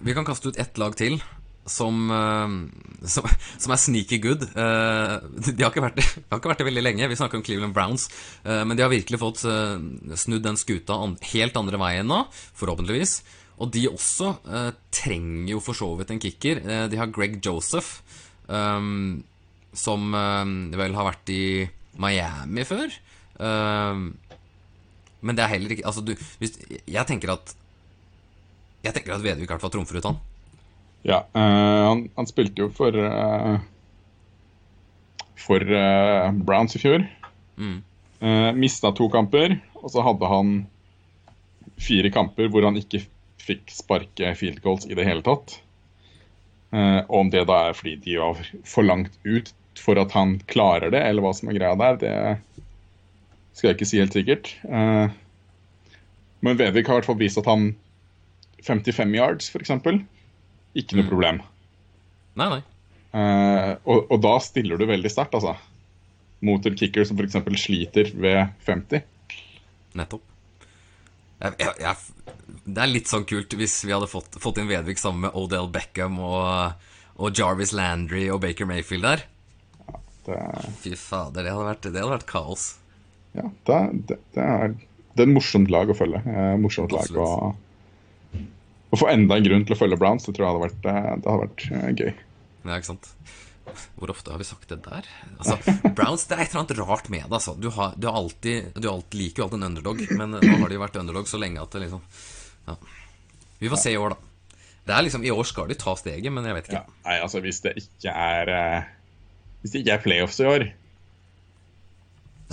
vi 0.01 0.15
kan 0.15 0.25
kaste 0.25 0.49
ut 0.49 0.59
ett 0.59 0.77
lag 0.81 0.95
til 0.97 1.19
som, 1.67 2.11
eh, 2.11 3.07
som, 3.07 3.27
som 3.61 3.73
er 3.73 3.81
sneaky 3.81 4.19
good. 4.23 4.45
Eh, 4.47 5.15
de 5.51 5.63
har 5.63 5.75
vært 5.75 5.99
de 6.01 6.05
har 6.31 6.39
ikke 6.39 6.51
vært 6.51 6.63
det 6.63 6.69
veldig 6.69 6.85
lenge. 6.85 7.09
Vi 7.11 7.19
snakker 7.19 7.39
om 7.39 7.45
Cleveland 7.45 7.75
Browns. 7.75 8.07
eh, 8.43 8.63
men 8.63 8.77
de 8.77 8.85
har 8.85 8.93
virkelig 8.93 9.21
fått 9.21 9.43
snudd 9.43 10.45
den 10.45 10.59
skuta 10.59 10.97
helt 11.33 11.59
andre 11.59 11.81
veien 11.81 12.07
nå, 12.09 12.23
forhåpentligvis. 12.57 13.19
Og 13.57 13.71
de 13.73 13.87
også 13.89 14.35
trenger 14.93 15.55
jo 15.55 15.59
for 15.65 15.73
så 15.73 15.87
vidt 15.97 16.11
en 16.13 16.19
kicker. 16.21 16.59
De 16.91 16.99
har 16.99 17.09
Greg 17.09 17.39
Joseph, 17.41 18.03
som 18.45 20.13
vel 20.13 20.97
har 20.99 21.07
vært 21.07 21.31
i 21.33 21.45
Miami 21.97 22.67
før. 22.69 22.93
Men 25.25 25.33
det 25.33 25.41
er 25.41 25.53
heller 25.55 25.73
ikke 25.73 25.89
Altså, 25.89 26.03
du 26.05 26.13
Jeg 26.85 27.09
tenker 27.09 27.33
at 27.33 27.55
Jeg 28.85 28.93
tenker 28.93 29.15
at 29.17 29.25
Vedvik 29.25 29.49
i 29.49 29.53
hvert 29.55 29.63
fall 29.65 29.73
trumfer 29.73 29.97
ut 29.97 30.11
han. 30.11 30.21
Ja, 31.07 31.23
uh, 31.33 31.87
han, 31.87 32.09
han 32.15 32.27
spilte 32.27 32.65
jo 32.65 32.71
for 32.75 32.95
uh, 32.99 33.55
For 35.39 35.63
uh, 35.63 36.31
Browns 36.35 36.75
i 36.75 36.81
fjor. 36.83 37.05
Mm. 37.57 37.83
Mista 38.57 38.89
to 38.97 39.05
kamper, 39.13 39.59
og 39.77 39.91
så 39.93 40.01
hadde 40.01 40.25
han 40.25 40.47
fire 41.77 42.09
kamper 42.09 42.47
hvor 42.49 42.65
han 42.65 42.79
ikke 42.79 43.03
fikk 43.37 43.69
sparke 43.69 44.31
field 44.39 44.57
goals 44.63 44.87
i 44.89 44.97
det 44.97 45.05
hele 45.05 45.21
tatt. 45.21 45.53
Og 46.73 47.13
om 47.19 47.29
det 47.29 47.43
da 47.45 47.59
er 47.67 47.77
fordi 47.77 47.93
de 48.01 48.15
var 48.17 48.41
for 48.65 48.89
langt 48.89 49.13
ut 49.21 49.53
for 49.77 50.01
at 50.01 50.15
han 50.17 50.39
klarer 50.49 50.89
det, 50.89 51.03
eller 51.05 51.21
hva 51.21 51.35
som 51.37 51.53
er 51.53 51.59
greia 51.59 51.77
der, 51.77 52.01
det 52.01 52.15
skal 53.53 53.69
jeg 53.69 53.77
ikke 53.77 53.89
si 53.91 54.01
helt 54.01 54.17
sikkert. 54.17 54.51
Men 54.65 56.57
Vedvik 56.57 56.89
har 56.89 56.97
i 56.97 57.03
hvert 57.03 57.11
fall 57.11 57.21
vist 57.21 57.37
at 57.37 57.53
han 57.53 57.69
55 58.65 59.13
yards, 59.13 59.53
f.eks. 59.53 59.77
Ikke 60.77 60.97
noe 60.99 61.05
Mm. 61.07 61.09
problem. 61.11 61.41
Nei, 62.37 62.47
nei. 62.53 62.61
Eh, 63.17 63.71
og, 63.89 64.11
og 64.13 64.19
da 64.21 64.35
stiller 64.43 64.77
du 64.77 64.85
veldig 64.89 65.09
sterkt, 65.09 65.33
altså. 65.39 65.55
Mot 66.45 66.65
en 66.69 66.75
kicker 66.77 67.05
som 67.07 67.17
f.eks. 67.17 67.37
sliter 67.57 68.11
ved 68.13 68.51
50. 68.67 69.01
Nettopp. 69.97 70.21
Jeg, 71.41 71.53
jeg, 71.61 71.73
jeg, 71.81 72.53
det 72.65 72.81
er 72.83 72.89
litt 72.91 73.09
sånn 73.09 73.25
kult 73.29 73.53
hvis 73.57 73.79
vi 73.85 73.93
hadde 73.93 74.09
fått, 74.09 74.37
fått 74.41 74.57
inn 74.61 74.69
Vedvik 74.69 74.97
sammen 75.01 75.27
med 75.27 75.35
Odell 75.37 75.67
Beckham 75.73 76.17
og, 76.21 76.73
og 77.21 77.37
Jarvis 77.37 77.73
Landry 77.77 78.23
og 78.33 78.41
Baker 78.45 78.65
Mayfield 78.69 79.05
der. 79.05 79.25
Det, 80.25 80.37
Fy 80.81 80.95
fader, 80.97 81.45
det 81.45 81.53
hadde 81.53 81.67
vært, 81.69 81.85
det 81.87 82.01
hadde 82.01 82.15
vært 82.15 82.29
kaos. 82.29 82.67
ja, 83.37 83.45
det, 83.69 83.77
det, 84.09 84.17
det, 84.35 84.43
er, 84.45 84.73
det 85.13 85.23
er 85.23 85.29
et 85.29 85.33
morsomt 85.37 85.69
lag 85.73 85.89
å 85.93 85.97
følge. 85.97 86.21
Eh, 86.25 86.55
morsomt 86.61 86.91
lag 86.93 87.21
å, 87.21 87.29
å 88.91 88.99
få 88.99 89.09
enda 89.11 89.37
en 89.37 89.45
grunn 89.47 89.65
til 89.67 89.75
å 89.75 89.79
følge 89.79 89.99
Browns, 89.99 90.27
det 90.27 90.35
tror 90.37 90.45
jeg 90.45 90.53
hadde 90.53 90.65
vært, 90.67 90.89
eh, 90.91 91.09
det 91.23 91.31
hadde 91.31 91.43
vært 91.43 91.65
eh, 91.71 91.89
gøy. 91.91 92.11
Ja, 92.67 92.77
ikke 92.77 92.91
sant? 92.93 93.09
Hvor 93.97 94.11
ofte 94.13 94.31
har 94.31 94.39
vi 94.39 94.47
sagt 94.47 94.69
det 94.71 94.79
der? 94.85 95.07
Altså, 95.37 95.57
Browns, 95.97 96.23
det 96.29 96.37
er 96.37 96.45
et 96.45 96.53
eller 96.53 96.63
annet 96.63 96.79
rart 96.79 97.09
med 97.11 97.25
det. 97.25 97.33
Altså. 97.39 97.55
Du, 97.59 97.67
har, 97.75 97.97
du, 97.97 98.07
har 98.07 98.19
alltid, 98.21 98.71
du 98.77 98.87
alltid, 98.89 99.19
liker 99.19 99.43
jo 99.43 99.47
alltid 99.47 99.59
en 99.59 99.69
underdog, 99.71 100.05
men 100.15 100.37
nå 100.37 100.55
har 100.63 100.71
de 100.71 100.79
vært 100.81 100.99
underdog 101.01 101.27
så 101.29 101.41
lenge 101.41 101.61
at 101.63 101.75
det 101.75 101.83
liksom 101.83 102.03
ja. 102.67 102.75
Vi 103.59 103.69
får 103.71 103.79
se 103.81 103.91
i 103.91 103.99
år, 103.99 104.15
da. 104.15 104.51
Det 104.87 104.95
er 104.95 105.03
liksom, 105.03 105.23
I 105.27 105.31
år 105.35 105.47
skal 105.47 105.67
de 105.67 105.75
ta 105.79 105.97
steget, 105.99 106.31
men 106.31 106.45
jeg 106.47 106.55
vet 106.55 106.69
ikke. 106.69 106.79
Ja, 106.79 106.99
nei, 107.07 107.15
altså 107.25 107.41
hvis 107.43 107.59
det 107.65 107.73
ikke 107.81 108.13
er 108.13 108.51
eh, 108.55 108.91
Hvis 109.61 109.73
det 109.73 109.81
ikke 109.81 109.95
er 109.97 110.03
playoffs 110.05 110.39
i 110.39 110.47
år, 110.47 110.67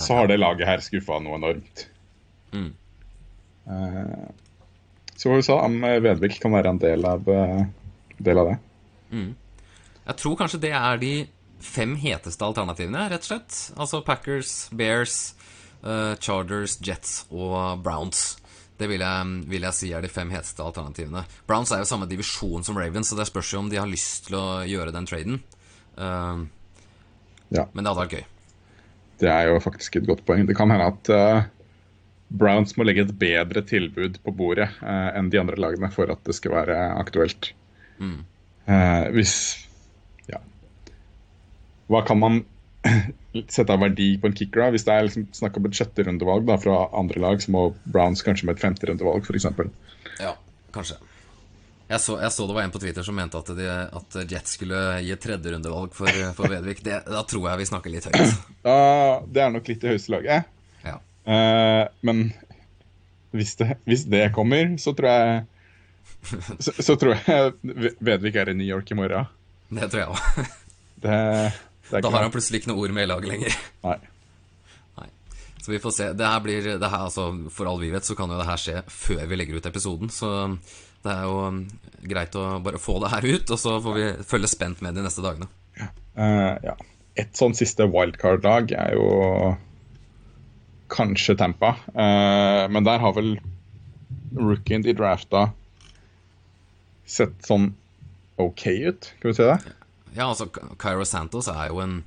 så 0.03 0.17
har 0.17 0.27
det 0.27 0.41
laget 0.41 0.67
her 0.67 0.81
skuffa 0.83 1.21
noe 1.23 1.37
enormt. 1.39 1.85
Mm. 2.51 2.73
Eh, 3.71 4.25
så 5.15 5.29
får 5.31 5.39
vi 5.39 5.45
se 5.47 5.55
om 5.55 5.75
eh, 5.87 5.99
Vedvik 6.03 6.39
kan 6.43 6.53
være 6.55 6.73
en 6.75 6.79
del 6.81 7.05
av, 7.07 7.27
eh, 7.31 7.65
del 8.19 8.41
av 8.41 8.51
det. 8.51 8.57
Jeg 10.05 10.15
tror 10.21 10.35
kanskje 10.37 10.59
det 10.67 10.73
er 10.75 10.97
de 11.01 11.13
fem 11.65 11.95
heteste 11.97 12.45
alternativene, 12.45 13.07
rett 13.09 13.23
og 13.23 13.29
slett. 13.29 13.59
Altså 13.79 14.01
Packers, 14.05 14.67
Bears, 14.75 15.15
uh, 15.85 16.13
Chargers, 16.21 16.75
Jets 16.83 17.23
og 17.31 17.79
Browns. 17.85 18.35
Det 18.77 18.89
vil 18.91 18.99
jeg, 19.01 19.29
vil 19.47 19.63
jeg 19.65 19.73
si 19.77 19.89
er 19.95 20.03
de 20.03 20.11
fem 20.11 20.29
heteste 20.35 20.61
alternativene. 20.61 21.23
Browns 21.47 21.71
er 21.71 21.79
jo 21.81 21.87
samme 21.89 22.09
divisjon 22.11 22.65
som 22.67 22.77
Ravens, 22.77 23.09
så 23.09 23.17
det 23.17 23.25
spørs 23.31 23.53
jo 23.55 23.63
om 23.63 23.69
de 23.71 23.79
har 23.79 23.89
lyst 23.89 24.27
til 24.27 24.35
å 24.37 24.45
gjøre 24.67 24.93
den 24.93 25.07
traden. 25.09 25.41
Uh, 25.97 26.43
Ja. 27.53 27.67
men 27.73 27.85
det 27.85 27.91
hadde 27.91 28.01
vært 28.03 28.15
gøy. 28.17 28.25
Det 29.21 29.29
er 29.31 29.47
jo 29.47 29.59
faktisk 29.63 29.95
et 29.95 30.07
godt 30.09 30.25
poeng. 30.27 30.43
Det 30.49 30.55
kan 30.57 30.71
hende 30.73 30.87
at 30.91 31.09
eh, 31.13 31.43
Browns 32.35 32.75
må 32.77 32.85
legge 32.87 33.05
et 33.05 33.13
bedre 33.19 33.63
tilbud 33.67 34.19
på 34.25 34.33
bordet 34.35 34.67
eh, 34.81 35.09
enn 35.17 35.29
de 35.33 35.39
andre 35.41 35.59
lagene 35.61 35.91
for 35.93 36.11
at 36.11 36.21
det 36.27 36.35
skal 36.37 36.55
være 36.57 36.77
aktuelt. 36.99 37.51
Eh, 38.01 39.07
hvis 39.15 39.35
Ja. 40.31 40.41
Hva 41.91 42.03
kan 42.07 42.19
man 42.21 42.39
sette 43.55 43.73
av 43.73 43.81
verdi 43.81 44.11
på 44.21 44.29
en 44.29 44.37
kicker 44.37 44.65
da? 44.65 44.69
Hvis 44.75 44.85
det 44.87 44.93
er 44.93 45.07
liksom 45.07 45.27
snakk 45.35 45.57
om 45.59 45.67
et 45.69 45.77
sjetterundevalg 45.77 46.47
da, 46.49 46.59
fra 46.61 46.77
andre 46.97 47.21
lag, 47.23 47.41
så 47.43 47.53
må 47.55 47.67
Browns 47.85 48.23
kanskje 48.25 48.49
med 48.49 48.57
et 48.57 48.63
femterundevalg, 48.65 49.25
f.eks. 49.25 49.49
Ja, 50.21 50.35
kanskje. 50.75 50.97
Jeg 51.85 52.01
så, 52.01 52.15
jeg 52.17 52.33
så 52.33 52.47
det 52.49 52.55
var 52.57 52.65
en 52.65 52.71
på 52.73 52.79
Twitter 52.81 53.05
som 53.05 53.13
mente 53.13 53.37
at, 53.37 53.49
de, 53.53 53.65
at 53.69 54.15
Jets 54.31 54.55
skulle 54.57 54.77
gi 55.05 55.11
et 55.13 55.21
tredjerundevalg 55.21 55.93
for, 55.93 56.09
for 56.33 56.49
Vedvik. 56.49 56.81
Det, 56.85 57.03
da 57.05 57.21
tror 57.29 57.45
jeg 57.51 57.61
vi 57.61 57.67
snakker 57.69 57.93
litt 57.93 58.07
høyt. 58.09 58.39
Da, 58.65 58.77
det 59.29 59.43
er 59.43 59.51
nok 59.53 59.67
litt 59.69 59.85
i 59.85 59.91
høyeste 59.93 60.15
laget. 60.15 60.49
Eh, 61.25 61.83
men 62.05 62.25
hvis 63.35 63.55
det, 63.59 63.75
hvis 63.89 64.05
det 64.09 64.29
kommer, 64.35 64.75
så 64.81 64.93
tror 64.97 65.11
jeg 65.11 65.45
så, 66.59 66.71
så 66.79 66.95
tror 66.97 67.17
jeg 67.19 67.53
Vedvik 67.99 68.37
er 68.41 68.49
i 68.49 68.57
New 68.57 68.67
York 68.67 68.89
i 68.91 68.97
morgen. 68.97 69.29
Det 69.69 69.89
tror 69.91 70.01
jeg 70.01 70.09
òg. 70.13 70.19
Da 71.85 72.09
har 72.09 72.23
han 72.23 72.31
plutselig 72.33 72.63
ikke 72.63 72.71
noe 72.71 72.81
ord 72.81 72.93
med 72.95 73.05
i 73.05 73.09
laget 73.11 73.29
lenger. 73.29 73.57
Nei. 73.85 73.97
Nei. 74.97 75.09
Så 75.61 75.69
vi 75.69 75.77
får 75.83 75.93
se. 75.93 76.07
Det 76.17 76.25
her 76.25 76.39
blir 76.41 76.69
det 76.81 76.89
her, 76.89 77.03
altså, 77.05 77.27
For 77.53 77.69
all 77.69 77.77
vi 77.77 77.91
vet, 77.93 78.07
så 78.07 78.15
kan 78.17 78.31
jo 78.31 78.39
det 78.39 78.47
her 78.47 78.61
skje 78.61 78.79
før 78.89 79.21
vi 79.29 79.37
legger 79.37 79.59
ut 79.59 79.69
episoden. 79.69 80.09
Så 80.09 80.31
det 81.05 81.13
er 81.13 81.27
jo 81.29 81.43
um, 81.45 81.59
greit 82.09 82.33
å 82.41 82.47
bare 82.65 82.81
få 82.81 82.97
det 83.03 83.11
her 83.13 83.27
ut, 83.27 83.53
og 83.53 83.61
så 83.61 83.75
får 83.85 83.99
vi 83.99 84.07
følge 84.25 84.49
spent 84.49 84.81
med 84.81 84.97
de 84.97 85.05
neste 85.05 85.21
dagene. 85.21 85.49
Uh, 86.17 86.57
ja. 86.65 86.73
Et 87.21 87.37
sånn 87.37 87.53
siste 87.53 87.85
wildcard-lag 87.85 88.73
er 88.73 88.97
jo 88.97 89.11
kanskje 90.95 91.37
Tampa. 91.39 91.75
Eh, 91.93 92.65
men 92.71 92.87
der 92.87 93.01
har 93.03 93.15
vel 93.15 93.35
rookien 94.35 94.83
de 94.83 94.95
drafta 94.95 95.49
sett 97.05 97.35
sånn 97.45 97.73
OK 98.41 98.65
ut, 98.67 99.11
skal 99.19 99.31
vi 99.31 99.37
si 99.37 99.47
det? 99.47 99.75
Ja, 100.15 100.29
altså, 100.29 100.47
Cairo 100.79 101.05
Santos 101.07 101.47
er 101.51 101.69
jo 101.69 101.81
en 101.83 101.99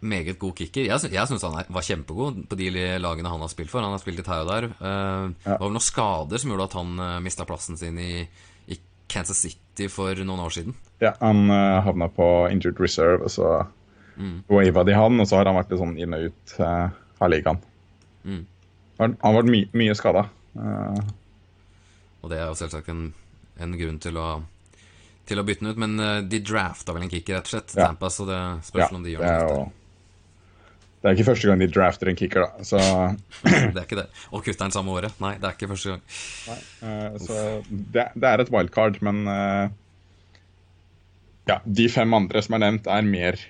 meget 0.00 0.38
god 0.40 0.56
kicker. 0.56 0.86
Jeg, 0.86 1.00
sy 1.02 1.10
syns 1.12 1.44
han 1.44 1.58
var 1.68 1.84
kjempegod 1.84 2.44
på 2.48 2.56
de 2.56 2.70
lagene 3.00 3.32
han 3.32 3.42
har 3.44 3.50
spilt 3.52 3.72
for. 3.72 3.84
Han 3.84 3.92
har 3.92 4.00
spilt 4.00 4.28
her 4.28 4.44
og 4.44 4.52
der. 4.52 4.68
ja. 4.80 5.32
Det 5.44 5.58
var 5.58 5.66
vel 5.66 5.76
noen 5.76 5.84
skader 5.84 6.40
som 6.40 6.52
gjorde 6.52 6.68
at 6.70 6.76
han 6.78 6.94
uh, 7.00 7.18
mista 7.24 7.44
plassen 7.48 7.76
sin 7.80 7.98
i, 8.00 8.24
i 8.72 8.78
Kansas 9.12 9.42
City 9.44 9.90
for 9.92 10.16
noen 10.24 10.44
år 10.46 10.56
siden. 10.56 10.76
Ja, 11.04 11.12
han 11.20 11.48
uh, 11.52 11.80
havna 11.84 12.08
på 12.12 12.30
injured 12.52 12.80
reserve, 12.80 13.28
og 13.28 13.34
så 13.34 13.50
mm. 14.16 14.38
wava 14.48 14.86
de 14.88 14.96
han, 14.96 15.20
og 15.20 15.28
så 15.28 15.40
har 15.40 15.50
han 15.50 15.60
vært 15.60 15.74
litt 15.74 15.84
sånn 15.84 15.98
inn 16.00 16.16
og 16.16 16.30
ut 16.30 16.56
uh, 16.60 16.88
av 17.20 17.32
ligaen. 17.32 17.60
Mm. 18.24 18.44
Han 19.00 19.16
har 19.22 19.36
vært 19.38 19.50
my 19.50 19.64
mye 19.80 19.96
skada. 19.96 20.26
Og 22.20 22.30
det 22.32 22.38
er 22.40 22.48
jo 22.50 22.56
selvsagt 22.58 22.90
en, 22.92 23.10
en 23.60 23.76
grunn 23.80 23.98
til 24.02 24.18
å, 24.20 24.28
til 25.28 25.40
å 25.40 25.44
bytte 25.46 25.64
den 25.64 25.72
ut. 25.72 25.80
Men 25.80 26.00
eh, 26.04 26.16
de 26.28 26.42
drafta 26.44 26.94
vel 26.96 27.06
en 27.06 27.12
kicker, 27.12 27.38
rett 27.38 27.48
og 27.48 27.54
slett, 27.54 27.76
Ja. 27.76 27.90
Tampa, 27.90 28.10
så 28.12 28.26
det 28.28 28.40
spørs 28.68 28.86
ja, 28.86 28.94
om 28.96 29.04
de 29.04 29.10
det 29.10 29.16
gjør 29.16 29.28
er 29.28 29.44
noe. 29.46 29.60
jo 29.60 29.68
Det 31.00 31.08
er 31.08 31.16
ikke 31.16 31.28
første 31.30 31.48
gang 31.48 31.62
de 31.62 31.70
drafter 31.72 32.12
en 32.12 32.20
kicker, 32.20 32.44
da. 32.44 32.66
Så, 32.66 32.80
Det 33.72 33.72
er 33.72 33.84
ikke 33.86 34.02
det. 34.02 34.08
Og 34.30 34.44
kutter 34.44 34.66
den 34.66 34.76
samme 34.76 34.96
året. 34.96 35.16
Nei, 35.24 35.36
det 35.40 35.48
er 35.48 35.56
ikke 35.56 35.70
første 35.72 35.94
gang. 35.94 36.02
Uh, 36.84 37.20
så 37.24 37.38
det, 37.70 38.10
det 38.20 38.32
er 38.34 38.44
et 38.44 38.52
wildcard, 38.52 39.00
men 39.06 39.24
uh, 39.24 39.72
ja, 41.48 41.60
de 41.64 41.88
fem 41.90 42.12
andre 42.14 42.44
som 42.44 42.58
er 42.58 42.66
nevnt, 42.66 42.90
er 42.92 43.08
mer, 43.08 43.40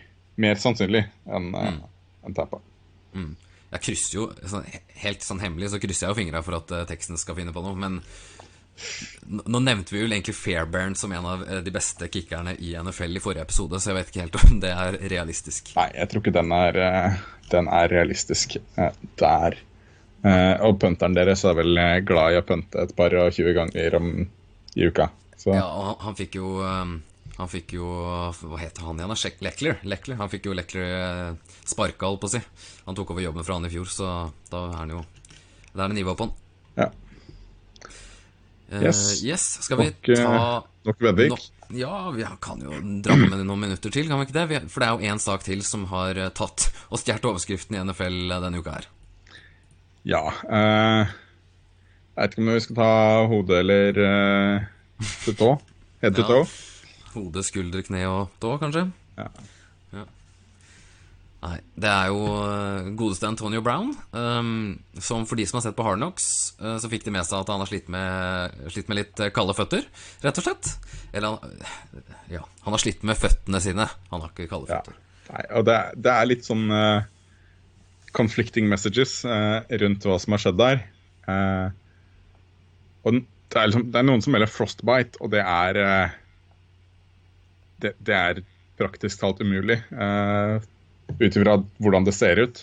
mer 0.40 0.62
sannsynlig 0.62 1.02
enn 1.26 1.50
uh, 1.58 1.72
en 2.28 2.36
Tampa. 2.36 2.62
Jeg 3.70 3.84
krysser 3.86 4.18
jo 4.18 4.26
sånn, 4.50 4.66
Helt 5.04 5.24
sånn 5.24 5.42
hemmelig 5.42 5.72
så 5.72 5.80
krysser 5.82 6.08
jeg 6.08 6.14
jo 6.14 6.18
fingra 6.18 6.42
for 6.46 6.58
at 6.58 6.74
eh, 6.74 6.86
teksten 6.90 7.20
skal 7.20 7.38
finne 7.38 7.54
på 7.54 7.62
noe, 7.64 7.76
men 7.78 8.00
nå 9.30 9.60
nevnte 9.60 9.92
vi 9.92 10.00
jo 10.00 10.06
egentlig 10.08 10.32
Fairbairn 10.38 10.94
som 10.96 11.12
en 11.12 11.26
av 11.28 11.42
eh, 11.44 11.60
de 11.64 11.72
beste 11.74 12.08
kickerne 12.12 12.56
i 12.58 12.72
NFL 12.80 13.18
i 13.18 13.22
forrige 13.22 13.44
episode, 13.46 13.78
så 13.78 13.92
jeg 13.92 13.98
vet 13.98 14.12
ikke 14.12 14.24
helt 14.24 14.38
om 14.40 14.60
det 14.62 14.72
er 14.72 14.98
realistisk. 15.12 15.74
Nei, 15.76 15.90
jeg 15.98 16.10
tror 16.10 16.24
ikke 16.24 16.36
den 16.38 16.54
er, 16.56 16.80
eh, 16.86 17.20
den 17.52 17.70
er 17.80 17.92
realistisk 17.92 18.56
der. 19.20 19.60
Og 20.20 20.74
punteren 20.76 21.14
deres 21.16 21.46
er 21.48 21.54
vel 21.56 21.78
glad 22.04 22.34
i 22.34 22.36
å 22.36 22.44
punte 22.44 22.82
et 22.82 22.90
par 22.92 23.14
og 23.16 23.30
20 23.32 23.54
ganger 23.56 23.94
om, 23.96 24.10
i 24.76 24.88
uka. 24.90 25.06
Så 25.40 25.54
Ja, 25.54 25.64
og 25.64 25.86
han, 25.86 25.96
han 26.02 26.18
fikk 26.18 26.36
jo 26.36 26.50
Han 27.40 27.49
fikk 27.50 27.73
jo 27.78 27.88
Hva 27.88 28.59
heter 28.61 28.85
han 28.85 28.99
igjen? 29.00 29.14
Lekler. 29.47 29.78
Leckler. 29.88 30.18
Han 30.20 30.28
fikk 30.32 30.47
jo 30.50 30.54
Leckler 30.56 30.90
eh, 30.97 31.54
sparka, 31.64 32.06
holdt 32.11 32.20
på 32.25 32.28
å 32.28 32.35
si. 32.37 32.40
Han 32.87 32.99
tok 32.99 33.14
over 33.14 33.25
jobben 33.25 33.47
fra 33.47 33.56
han 33.56 33.68
i 33.68 33.73
fjor, 33.73 33.88
så 33.88 34.11
da 34.52 34.66
er 34.68 34.76
han 34.82 34.92
jo 34.99 35.04
Da 35.73 35.85
er 35.87 35.88
det 35.94 35.97
nivå 36.02 36.16
på 36.18 36.28
han. 36.28 36.35
ja. 36.80 36.90
Yes. 38.70 38.85
Yes. 38.85 39.25
yes. 39.26 39.44
Skal 39.66 39.80
vi 39.80 39.88
Nok, 39.88 40.09
eh, 40.14 40.20
ta 40.23 40.61
nok 40.87 41.00
Vedvik. 41.02 41.32
No, 41.32 41.78
ja, 41.80 41.94
vi 42.14 42.23
kan 42.42 42.61
jo 42.62 42.76
dra 43.02 43.16
på 43.18 43.26
med 43.32 43.40
noen 43.42 43.64
minutter 43.64 43.90
til, 43.90 44.06
kan 44.06 44.20
vi 44.20 44.28
ikke 44.28 44.37
det? 44.37 44.44
Vi- 44.52 44.68
For 44.70 44.80
det 44.80 44.87
er 44.88 44.94
jo 44.94 45.11
én 45.14 45.18
sak 45.23 45.42
til 45.42 45.62
som 45.66 45.87
har 45.90 46.14
eh, 46.16 46.28
tatt 46.30 46.68
og 46.90 47.00
stjålet 47.02 47.26
overskriften 47.32 47.75
i 47.75 47.82
NFL 47.82 48.30
denne 48.30 48.61
uka 48.62 48.76
her. 48.78 48.87
Ja. 50.06 50.23
Uh, 50.47 51.11
jeg 52.14 52.23
vet 52.23 52.30
ikke 52.37 52.42
om 52.44 52.52
vi 52.54 52.61
skal 52.64 52.78
ta 52.78 52.90
hodet 53.28 53.59
eller 53.64 54.00
uh, 54.06 54.64
til 55.25 55.35
tå. 55.42 55.50
Head 56.00 56.14
to 56.14 56.23
Ja. 56.23 56.44
Hode, 57.14 57.43
skulder, 57.47 57.83
kne 57.87 58.05
og 58.07 58.29
tå, 58.43 58.55
kanskje? 58.62 58.85
Ja. 59.19 59.26
Ja. 59.97 60.05
Nei, 61.40 61.57
det 61.81 61.88
er 61.88 62.11
jo 62.12 62.25
eh, 62.45 62.88
godeste 63.00 63.29
Antonio 63.31 63.62
Brown, 63.64 63.95
um, 64.12 64.75
som 65.00 65.23
for 65.29 65.40
de 65.40 65.47
som 65.49 65.57
har 65.57 65.64
sett 65.64 65.76
på 65.79 65.87
Hard 65.87 65.97
Knocks, 66.02 66.26
uh, 66.61 66.75
så 66.83 66.90
fikk 66.93 67.07
de 67.07 67.14
med 67.14 67.25
seg 67.25 67.40
at 67.40 67.49
han 67.52 67.62
har 67.62 67.71
slitt 67.71 67.88
med, 67.93 68.59
slitt 68.75 68.90
med 68.93 69.00
litt 69.00 69.23
eh, 69.25 69.33
kalde 69.33 69.57
føtter, 69.57 69.87
rett 70.21 70.40
og 70.43 70.45
slett. 70.47 70.75
Eller 71.17 71.33
han, 71.33 71.64
ja, 72.31 72.43
han 72.67 72.76
har 72.76 72.83
slitt 72.83 73.07
med 73.09 73.17
føttene 73.19 73.62
sine. 73.64 73.88
Han 74.12 74.21
har 74.21 74.35
ikke 74.35 74.50
kalde 74.52 74.69
Ja. 74.69 74.83
føtter. 74.83 75.00
Nei, 75.31 75.43
og 75.57 75.64
det, 75.71 75.79
det 76.05 76.12
er 76.12 76.29
litt 76.29 76.45
sånn 76.45 76.67
uh, 76.75 77.09
conflicting 78.12 78.69
messages 78.69 79.21
uh, 79.25 79.62
rundt 79.81 80.05
hva 80.07 80.21
som 80.21 80.37
har 80.37 80.45
skjedd 80.45 80.61
der. 80.61 80.81
Og 83.00 83.14
det 83.17 83.57
er, 83.57 83.69
liksom, 83.71 83.85
det 83.95 84.00
er 84.00 84.07
noen 84.07 84.23
som 84.25 84.35
melder 84.35 84.50
frostbite, 84.50 85.21
og 85.23 85.31
det 85.33 85.40
er 85.40 85.79
det, 87.82 87.94
det 87.99 88.16
er 88.16 88.42
praktisk 88.80 89.20
talt 89.20 89.40
umulig. 89.42 89.80
Uh, 89.92 90.60
Ut 91.18 91.34
ifra 91.34 91.56
hvordan 91.82 92.06
det 92.06 92.14
ser 92.14 92.38
ut. 92.38 92.62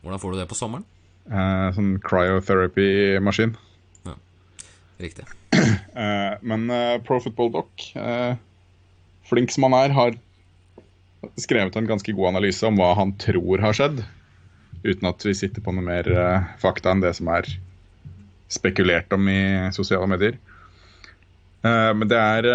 Hvordan 0.00 0.22
får 0.22 0.32
du 0.32 0.40
det 0.40 0.48
på 0.48 0.56
sommeren? 0.56 0.86
Uh, 1.28 1.68
sånn 1.76 1.92
cryotherapy-maskin. 2.04 3.52
Ja, 4.08 4.16
Riktig. 5.02 5.26
Uh, 5.52 6.38
men 6.50 6.70
uh, 6.72 6.96
Pro 7.04 7.20
Football 7.20 7.52
Doc, 7.58 7.90
flink 9.30 9.52
som 9.52 9.68
han 9.68 9.76
er, 9.78 9.94
har 9.94 10.16
skrevet 11.38 11.76
en 11.76 11.90
ganske 11.90 12.14
god 12.16 12.32
analyse 12.32 12.64
om 12.66 12.78
hva 12.80 12.94
han 12.98 13.12
tror 13.20 13.62
har 13.62 13.76
skjedd. 13.76 14.00
Uten 14.80 15.10
at 15.10 15.26
vi 15.26 15.36
sitter 15.36 15.62
på 15.62 15.74
noe 15.76 15.84
mer 15.84 16.08
fakta 16.62 16.94
enn 16.94 17.02
det 17.04 17.12
som 17.18 17.28
er 17.30 17.46
spekulert 18.50 19.12
om 19.12 19.28
i 19.28 19.42
sosiale 19.76 20.08
medier. 20.10 20.38
Men 21.60 22.08
det 22.08 22.16
er 22.16 22.48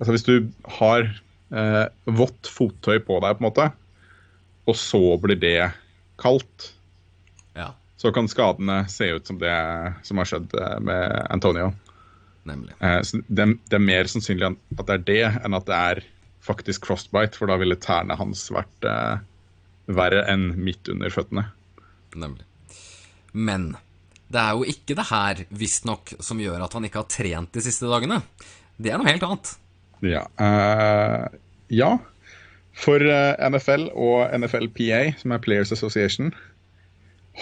Altså 0.00 0.14
hvis 0.16 0.24
du 0.26 0.34
har 0.80 1.04
eh, 1.52 1.86
vått 2.08 2.48
fottøy 2.48 2.98
på 3.04 3.18
deg, 3.20 3.36
på 3.36 3.42
en 3.44 3.48
måte, 3.50 3.66
og 4.68 4.76
så 4.78 5.00
blir 5.20 5.38
det 5.40 5.70
kaldt, 6.20 6.70
Ja, 7.56 7.72
så 8.00 8.12
kan 8.14 8.28
skadene 8.30 8.82
se 8.88 9.10
ut 9.16 9.28
som 9.28 9.38
det 9.40 9.52
som 10.06 10.20
har 10.20 10.28
skjedd 10.30 10.54
eh, 10.56 10.78
med 10.80 11.26
Antonio. 11.30 11.72
nemlig. 12.48 12.72
Eh, 12.80 13.00
Så 13.04 13.20
det, 13.28 13.46
det 13.68 13.76
er 13.76 13.84
mer 13.84 14.08
sannsynlig 14.08 14.54
at 14.54 14.86
det 14.86 14.96
er 14.96 15.04
det, 15.10 15.22
enn 15.44 15.58
at 15.58 15.68
det 15.68 15.76
er 15.76 16.02
faktisk 16.40 16.88
frostbite, 16.88 17.36
for 17.36 17.50
da 17.52 17.58
ville 17.60 17.76
tærne 17.76 18.16
hans 18.16 18.46
vært 18.54 18.88
eh, 18.88 19.20
verre 19.90 20.24
enn 20.32 20.54
midt 20.56 20.88
under 20.88 21.12
føttene. 21.12 21.50
Nemlig. 22.16 22.46
Men 23.32 23.74
det 24.30 24.40
er 24.40 24.56
jo 24.56 24.64
ikke 24.72 24.96
det 24.96 25.08
her, 25.10 25.44
visstnok, 25.50 26.14
som 26.22 26.40
gjør 26.40 26.62
at 26.64 26.72
han 26.76 26.86
ikke 26.86 27.02
har 27.02 27.10
trent 27.10 27.52
de 27.52 27.62
siste 27.64 27.88
dagene. 27.90 28.22
Det 28.80 28.92
er 28.94 29.00
noe 29.00 29.10
helt 29.10 29.26
annet. 29.26 29.52
Ja. 30.06 30.24
Uh, 30.40 31.26
ja. 31.72 31.90
For 32.80 33.02
uh, 33.04 33.34
NFL 33.52 33.88
og 33.92 34.30
NFLPA, 34.40 35.00
som 35.20 35.34
er 35.36 35.42
Players 35.44 35.72
Association, 35.74 36.30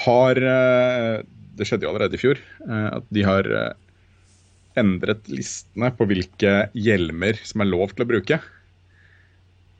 har 0.05 0.39
uh, 0.43 1.23
Det 1.59 1.67
skjedde 1.67 1.87
jo 1.87 1.91
allerede 1.93 2.15
i 2.15 2.21
fjor. 2.23 2.39
eh, 2.69 2.89
at 3.01 3.07
de 3.11 3.23
har 3.27 3.43
eh, 3.51 3.73
endret 4.79 5.27
listene 5.27 5.89
på 5.99 6.07
hvilke 6.07 6.53
hjelmer 6.79 7.35
som 7.43 7.65
er 7.65 7.67
lov 7.73 7.91
til 7.97 8.05
å 8.05 8.09
bruke. 8.13 8.39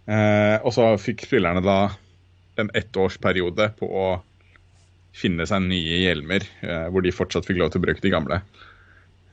Eh, 0.09 0.57
og 0.65 0.73
så 0.75 0.89
fikk 0.99 1.23
spillerne 1.29 1.63
da 1.63 1.77
en 2.59 2.71
ettårsperiode 2.75 3.69
på 3.79 3.87
å 4.03 4.07
finne 5.15 5.47
seg 5.47 5.63
nye 5.71 6.01
hjelmer, 6.03 6.43
eh, 6.67 6.89
hvor 6.91 7.05
de 7.07 7.15
fortsatt 7.15 7.47
fikk 7.47 7.61
lov 7.63 7.71
til 7.75 7.83
å 7.83 7.87
bruke 7.87 8.03
de 8.05 8.11
gamle. 8.15 8.43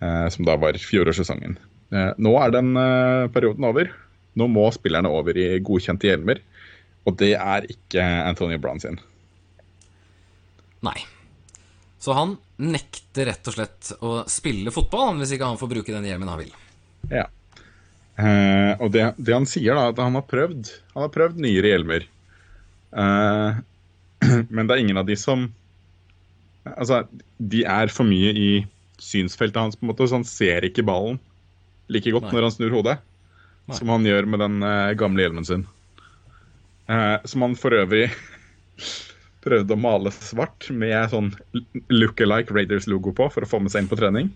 eh, 0.02 0.28
som 0.30 0.46
da 0.46 0.56
var 0.60 0.74
fjorårssesongen. 0.78 1.58
Eh, 1.94 2.12
nå 2.18 2.34
er 2.42 2.54
den 2.56 2.74
eh, 2.80 3.28
perioden 3.34 3.68
over. 3.68 3.92
Nå 4.36 4.48
må 4.52 4.68
spillerne 4.76 5.12
over 5.12 5.38
i 5.38 5.50
godkjente 5.64 6.10
hjelmer. 6.10 6.42
Og 7.06 7.18
det 7.20 7.36
er 7.38 7.68
ikke 7.70 8.02
Antonio 8.02 8.60
Brown 8.62 8.82
sin. 8.82 8.98
Nei. 10.86 10.98
Så 12.02 12.14
han 12.18 12.36
nekter 12.62 13.30
rett 13.32 13.48
og 13.50 13.56
slett 13.56 13.92
å 14.06 14.18
spille 14.30 14.74
fotball 14.74 15.18
hvis 15.20 15.36
ikke 15.36 15.48
han 15.50 15.60
får 15.60 15.72
bruke 15.72 15.94
den 15.94 16.08
hjelmen 16.08 16.30
han 16.30 16.42
vil. 16.44 16.52
Ja. 17.10 17.26
Eh, 18.16 18.74
og 18.80 18.92
det, 18.94 19.08
det 19.18 19.36
han 19.36 19.48
sier, 19.50 19.76
da, 19.76 19.90
at 19.92 20.00
han 20.00 20.16
har 20.16 20.24
prøvd 20.24 20.70
Han 20.94 21.04
har 21.04 21.10
prøvd 21.12 21.42
nyere 21.44 21.74
hjelmer. 21.74 22.06
Eh, 22.96 23.58
men 24.56 24.66
det 24.66 24.76
er 24.76 24.84
ingen 24.84 25.02
av 25.02 25.08
de 25.10 25.18
som 25.20 25.50
Altså, 26.66 27.04
de 27.38 27.60
er 27.70 27.92
for 27.94 28.08
mye 28.10 28.32
i 28.34 28.52
synsfeltet 28.98 29.60
hans, 29.60 29.76
på 29.78 29.86
en 29.86 29.92
måte, 29.92 30.08
så 30.10 30.18
han 30.18 30.26
ser 30.26 30.66
ikke 30.66 30.86
ballen 30.88 31.20
like 31.92 32.12
godt 32.12 32.30
Nei. 32.30 32.34
når 32.38 32.48
han 32.48 32.52
snur 32.56 32.74
hodet. 32.78 32.98
Nei. 33.68 33.78
Som 33.78 33.90
han 33.94 34.06
gjør 34.06 34.28
med 34.30 34.40
den 34.44 34.60
uh, 34.64 34.94
gamle 34.98 35.26
hjelmen 35.26 35.46
sin. 35.48 35.66
Uh, 36.90 37.18
som 37.26 37.42
han 37.46 37.56
for 37.58 37.74
øvrig 37.74 38.08
prøvde 39.46 39.74
å 39.74 39.80
male 39.80 40.12
svart 40.14 40.70
med 40.74 41.10
sånn 41.12 41.32
look-alike 41.94 42.54
Raiders-logo 42.54 43.14
på 43.18 43.28
for 43.34 43.46
å 43.46 43.50
få 43.50 43.60
med 43.62 43.74
seg 43.74 43.84
inn 43.86 43.90
på 43.92 43.98
trening. 44.00 44.32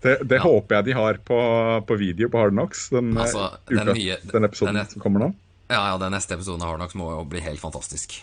Det, 0.00 0.14
det 0.24 0.36
Ja. 0.38 0.42
håper 0.42 0.76
jeg 0.78 0.84
de 0.84 0.92
har 0.96 1.18
på, 1.28 1.38
på 1.86 1.96
video 2.00 2.28
på 2.32 2.38
Hard 2.40 2.52
Knocks. 2.56 2.88
Den, 2.88 3.10
eh, 3.16 3.22
Altså, 3.22 3.50
den 3.68 3.78
uka, 3.88 3.92
nye- 3.98 4.18
den 4.32 4.44
episoden 4.48 4.74
den 4.80 4.86
som 4.88 5.02
kommer 5.02 5.20
nå. 5.20 5.34
Ja, 5.68 5.82
ja, 5.92 5.98
den 6.00 6.12
neste 6.12 6.34
episoden 6.34 6.62
av 6.62 6.68
Hard 6.72 6.80
Knocks 6.80 6.94
må 6.96 7.10
jo 7.12 7.24
bli 7.28 7.40
helt 7.44 7.60
fantastisk. 7.60 8.22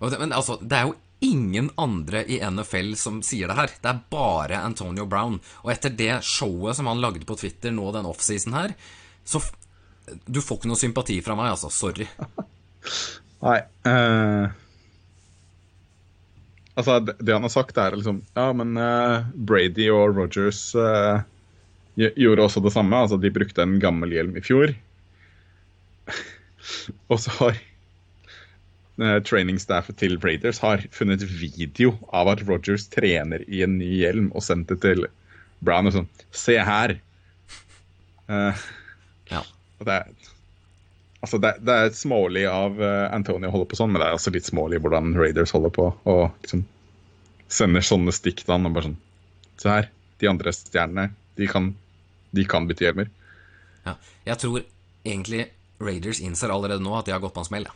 Men 0.00 0.32
altså, 0.32 0.56
det 0.62 0.78
er 0.78 0.86
jo 0.88 0.94
ingen 1.20 1.70
andre 1.76 2.24
i 2.24 2.38
NFL 2.50 2.94
som 2.94 3.22
sier 3.26 3.50
det 3.50 3.56
her. 3.58 3.72
Det 3.82 3.90
er 3.90 4.02
bare 4.12 4.60
Antonio 4.62 5.06
Brown. 5.06 5.38
Og 5.64 5.72
etter 5.72 5.94
det 5.94 6.20
showet 6.26 6.78
som 6.78 6.90
han 6.90 7.02
lagde 7.02 7.26
på 7.26 7.36
Twitter 7.38 7.74
nå 7.74 7.90
den 7.94 8.08
offseason 8.08 8.56
her, 8.58 8.76
så 9.24 9.42
Du 10.24 10.40
får 10.40 10.56
ikke 10.56 10.68
noe 10.70 10.80
sympati 10.80 11.18
fra 11.20 11.34
meg, 11.36 11.50
altså. 11.52 11.68
Sorry. 11.68 12.06
Nei. 13.44 13.58
Uh... 13.84 14.48
altså, 16.72 16.94
det, 17.04 17.28
han 17.28 17.44
har 17.44 17.52
sagt, 17.52 17.76
er 17.76 17.98
liksom 17.98 18.22
Ja, 18.32 18.46
men 18.56 18.72
uh, 18.80 19.28
Brady 19.34 19.90
og 19.92 20.16
Rogers 20.16 20.62
uh, 20.72 21.20
gjorde 21.98 22.46
også 22.46 22.62
det 22.64 22.72
samme. 22.72 23.02
Altså, 23.04 23.18
de 23.20 23.34
brukte 23.34 23.66
en 23.66 23.76
gammel 23.82 24.16
hjelm 24.16 24.38
i 24.40 24.44
fjor. 24.46 24.72
og 27.12 27.20
så 27.20 27.36
har 27.42 27.52
eh, 27.52 27.64
trainingsstaffet 28.98 29.98
til 30.00 30.16
Raiders 30.22 30.58
har 30.58 30.82
funnet 30.94 31.22
video 31.22 31.92
av 32.10 32.30
at 32.32 32.42
Rogers 32.48 32.88
trener 32.90 33.44
i 33.46 33.62
en 33.62 33.76
ny 33.78 33.92
hjelm 34.00 34.32
og 34.34 34.42
sendt 34.42 34.72
det 34.72 34.80
til 34.82 35.06
Brown 35.64 35.90
og 35.90 35.94
sånn 35.94 36.08
Se 36.34 36.56
her! 36.58 36.98
Uh, 38.28 38.66
Ja. 39.30 39.44
det 39.84 39.94
er 39.94 40.10
Altså, 41.18 41.40
det, 41.42 41.56
det 41.66 41.74
er 41.74 41.88
smålig 41.98 42.44
av 42.46 42.76
uh, 42.78 43.08
Antonio 43.10 43.48
å 43.48 43.54
holde 43.56 43.66
på 43.70 43.78
sånn, 43.78 43.90
men 43.90 43.98
det 43.98 44.06
er 44.06 44.14
også 44.14 44.30
litt 44.30 44.46
smålig 44.46 44.78
hvordan 44.84 45.16
Raiders 45.18 45.50
holder 45.50 45.72
på 45.74 45.88
og 46.06 46.20
liksom 46.44 46.62
sender 47.50 47.82
sånne 47.82 48.14
stikk 48.14 48.44
til 48.44 48.54
han 48.54 48.68
og 48.68 48.76
bare 48.76 48.90
sånn 48.90 48.98
Se 49.58 49.72
her, 49.72 49.88
de 50.22 50.28
andre 50.30 50.52
stjernene, 50.54 51.08
de 51.34 51.48
kan, 51.50 51.72
de 52.30 52.44
kan 52.46 52.68
bytte 52.68 52.84
hjelmer. 52.84 53.08
Ja. 53.82 53.96
Jeg 54.28 54.38
tror 54.38 54.60
egentlig 55.02 55.48
Raiders 55.82 56.20
innser 56.22 56.54
allerede 56.54 56.84
nå 56.84 56.92
at 56.94 57.08
de 57.08 57.16
har 57.16 57.24
gått 57.24 57.34
på 57.34 57.42
en 57.42 57.48
smell. 57.48 57.66
ja. 57.66 57.74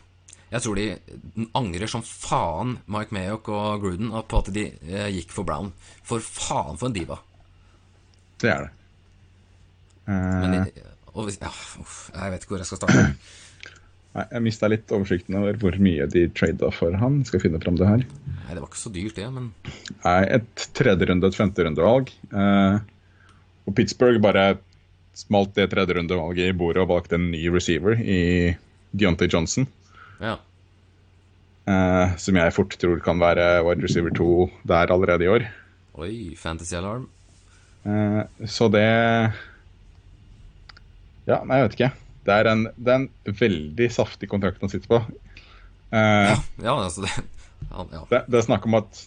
Jeg 0.53 0.61
tror 0.61 0.77
de 0.77 1.47
angrer 1.57 1.89
som 1.89 2.03
faen, 2.05 2.75
Mike 2.93 3.15
Mayock 3.15 3.47
og 3.49 3.81
Gruden, 3.81 4.11
på 4.29 4.41
at 4.43 4.51
de 4.53 4.67
eh, 4.85 5.07
gikk 5.15 5.31
for 5.33 5.47
Brown. 5.47 5.71
For 6.05 6.21
faen, 6.21 6.77
for 6.77 6.91
en 6.91 6.95
diva. 6.97 7.17
Det 8.43 8.51
er 8.53 8.67
det. 8.67 8.73
Eh, 10.05 10.35
Men 10.43 10.53
de, 10.67 10.83
Og 11.13 11.25
hvis, 11.27 11.39
ja, 11.41 11.49
uff, 11.81 12.09
jeg 12.13 12.33
vet 12.33 12.43
ikke 12.45 12.53
hvor 12.55 12.61
jeg 12.63 12.69
skal 12.69 12.81
starte. 12.83 13.03
Nei, 14.13 14.25
Jeg 14.29 14.43
mista 14.45 14.69
litt 14.69 14.91
oversikten 14.93 15.39
over 15.39 15.57
hvor 15.57 15.77
mye 15.81 16.05
de 16.13 16.27
trada 16.37 16.69
for 16.75 16.93
han. 17.01 17.21
Skal 17.25 17.41
finne 17.41 17.61
fram 17.63 17.79
det 17.79 17.87
her. 17.89 18.03
Nei, 18.05 18.51
det 18.53 18.59
var 18.61 18.69
ikke 18.69 18.81
så 18.83 18.91
dyrt, 18.93 19.15
det, 19.17 19.29
men 19.33 19.49
Nei, 20.03 20.19
Et 20.37 20.67
tredjerunde- 20.77 21.25
og 21.25 21.33
et 21.33 21.39
femterundevalg. 21.39 22.11
Eh, 22.29 22.77
og 23.65 23.73
Pittsburgh 23.77 24.21
bare 24.21 24.51
smalt 25.17 25.53
det 25.57 25.69
tredjerundevalget 25.73 26.51
i 26.51 26.57
bordet 26.57 26.83
og 26.85 26.91
valgte 26.93 27.17
en 27.17 27.31
ny 27.33 27.41
receiver 27.53 27.97
i 28.01 28.53
Deontay 28.93 29.29
Johnson. 29.33 29.65
Ja. 30.21 30.37
Uh, 31.63 32.11
som 32.19 32.35
jeg 32.35 32.51
fort 32.51 32.73
tror 32.75 32.99
kan 33.03 33.21
være 33.21 33.63
wide 33.63 33.85
receiver 33.85 34.11
2 34.11 34.29
der 34.67 34.91
allerede 34.91 35.23
i 35.23 35.31
år. 35.31 35.45
Oi, 36.03 36.13
Fantasy 36.35 36.75
Alarm. 36.75 37.07
Uh, 37.87 38.23
så 38.47 38.67
det 38.71 38.83
Ja, 41.27 41.39
nei, 41.47 41.61
jeg 41.61 41.69
vet 41.69 41.77
ikke. 41.77 41.91
Det 42.23 42.35
er 42.35 42.49
en, 42.51 42.65
det 42.75 42.91
er 42.91 42.99
en 43.01 43.37
veldig 43.39 43.87
saftig 43.91 44.27
kontrakt 44.31 44.63
han 44.63 44.71
sitter 44.71 44.91
på. 44.91 44.99
Uh, 45.93 46.35
Ja, 46.63 46.75
altså 46.75 47.05
det 47.05 47.13
ja, 47.13 47.87
ja. 47.93 48.03
det, 48.09 48.21
det 48.27 48.39
er 48.39 48.45
snakk 48.45 48.67
om 48.67 48.75
at 48.81 49.03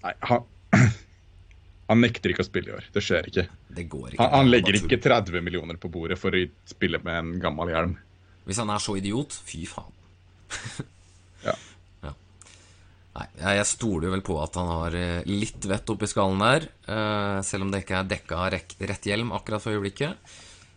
Nei, 0.00 0.14
han, 0.30 0.46
han 1.92 2.00
nekter 2.00 2.32
ikke 2.32 2.46
å 2.46 2.48
spille 2.48 2.72
i 2.72 2.76
år. 2.78 2.86
Det 2.94 3.02
skjer 3.04 3.26
ikke. 3.28 3.44
Det 3.68 3.84
går 3.92 4.14
ikke. 4.14 4.22
Han, 4.22 4.32
han 4.32 4.48
er 4.48 4.54
legger 4.54 4.78
ikke 4.80 4.96
30 5.04 5.44
millioner 5.44 5.76
på 5.80 5.90
bordet 5.92 6.16
for 6.20 6.32
å 6.32 6.44
spille 6.70 7.02
med 7.04 7.18
en 7.18 7.34
gammel 7.42 7.72
hjelm. 7.74 7.98
Hvis 8.48 8.62
han 8.62 8.72
er 8.72 8.80
så 8.80 8.96
idiot, 8.96 9.36
fy 9.44 9.66
faen. 9.68 9.92
Ja. 11.46 11.54
Nei, 13.16 13.24
jeg 13.56 13.66
stoler 13.66 14.06
jo 14.06 14.12
vel 14.14 14.22
på 14.24 14.34
at 14.42 14.54
han 14.60 14.68
har 14.70 14.94
eh, 14.96 15.24
litt 15.28 15.64
vett 15.68 15.88
oppi 15.92 16.06
skallen 16.08 16.42
der. 16.44 16.66
eh, 16.86 17.38
selv 17.46 17.64
om 17.66 17.72
det 17.72 17.80
ikke 17.82 17.96
er 17.98 18.10
dekka 18.10 18.38
av 18.44 18.52
rett 18.54 19.08
hjelm 19.08 19.32
akkurat 19.36 19.64
for 19.64 19.74
øyeblikket. 19.74 20.36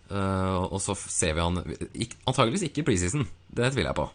Eh, 0.10 0.64
og 0.66 0.80
så 0.82 0.96
ser 0.98 1.36
vi 1.38 1.44
han 1.44 1.60
Antageligvis 1.62 2.66
ikke 2.70 2.82
i 2.82 2.88
preseason. 2.88 3.28
Det 3.52 3.70
tviler 3.76 3.92
jeg 3.92 4.00
på. 4.00 4.08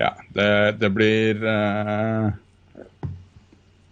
Ja, 0.00 0.14
det, 0.32 0.48
det 0.80 0.88
blir 0.94 1.42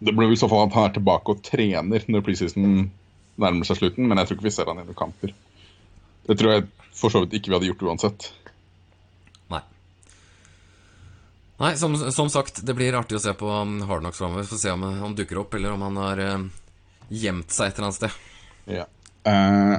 Det 0.01 0.15
blir 0.17 0.33
i 0.33 0.39
så 0.41 0.49
fall 0.49 0.65
at 0.65 0.79
han 0.79 0.89
er 0.89 0.95
tilbake 0.97 1.35
og 1.35 1.43
trener 1.45 2.07
når 2.09 2.25
preseason 2.25 2.89
nærmer 3.41 3.69
seg 3.69 3.83
slutten, 3.83 4.09
men 4.09 4.19
jeg 4.21 4.31
tror 4.31 4.39
ikke 4.39 4.49
vi 4.49 4.55
ser 4.55 4.71
han 4.71 4.81
i 4.81 4.85
noen 4.87 4.97
kamper. 4.97 5.35
Det 6.29 6.37
tror 6.41 6.55
jeg 6.55 6.69
for 6.97 7.13
så 7.13 7.23
vidt 7.25 7.37
ikke 7.39 7.53
vi 7.53 7.57
hadde 7.59 7.69
gjort 7.71 7.85
uansett. 7.91 8.31
Nei. 9.53 9.61
Nei, 11.61 11.75
som, 11.77 11.93
som 11.97 12.31
sagt, 12.33 12.63
det 12.65 12.75
blir 12.77 12.97
artig 12.97 13.19
å 13.19 13.21
se 13.21 13.35
på 13.37 13.51
Hard 13.53 13.85
Hardnox 13.89 14.21
framover. 14.23 14.49
Få 14.49 14.57
se 14.57 14.73
om 14.73 14.83
han 14.83 15.17
dukker 15.17 15.43
opp, 15.43 15.55
eller 15.59 15.75
om 15.77 15.83
han 15.85 15.99
har 16.01 16.23
uh, 16.25 16.47
gjemt 17.13 17.53
seg 17.53 17.69
et 17.69 17.79
eller 17.79 17.91
annet 17.91 17.99
sted. 17.99 18.21
Ja. 18.81 18.87
Uh, 19.29 19.77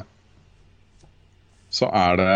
så 1.72 1.88
er 1.96 2.20
det 2.20 2.32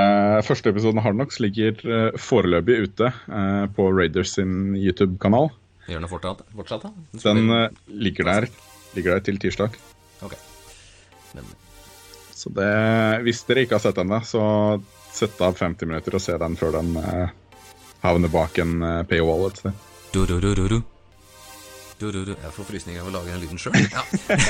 Første 0.48 0.72
episoden 0.72 1.02
av 1.02 1.10
Hardnox 1.10 1.42
ligger 1.44 1.76
uh, 1.84 2.18
foreløpig 2.18 2.78
ute 2.88 3.12
eh, 3.12 3.66
på 3.76 3.88
Raiders 3.92 4.32
sin 4.38 4.76
YouTube-kanal. 4.80 5.50
Gjør 5.90 6.06
den 6.06 6.10
fortsatt? 6.10 6.46
fortsatt 6.56 6.86
da? 6.88 6.92
Den 7.20 7.52
eh, 7.54 7.82
ligger 7.92 8.30
der 8.32 8.48
ligger 8.96 9.18
der 9.18 9.26
til 9.28 9.38
tirsdag. 9.44 9.76
Ok. 10.24 10.38
Men 11.36 11.52
Så 12.32 12.50
det, 12.56 12.72
hvis 13.28 13.44
dere 13.46 13.66
ikke 13.66 13.76
har 13.76 13.84
sett 13.84 14.00
den, 14.00 14.16
så 14.24 14.46
sett 15.14 15.42
av 15.44 15.60
50 15.60 15.92
minutter 15.92 16.16
og 16.16 16.24
se 16.24 16.38
den 16.40 16.56
før 16.60 16.78
den 16.80 16.96
havner 18.06 18.32
bak 18.32 18.60
en 18.64 18.76
eh, 18.84 19.00
paywall 19.10 19.48
et 19.50 19.64
sted. 19.64 19.86
Du-du-du-du-du. 20.14 20.82
Du-du-du. 22.00 22.34
Jeg 22.36 22.52
får 22.52 22.68
frysninger 22.68 23.04
av 23.04 23.08
å 23.08 23.14
lage 23.14 23.32
den 23.32 23.44
lyden 23.44 23.60
sjøl. 23.62 23.78
Ja. 23.88 24.04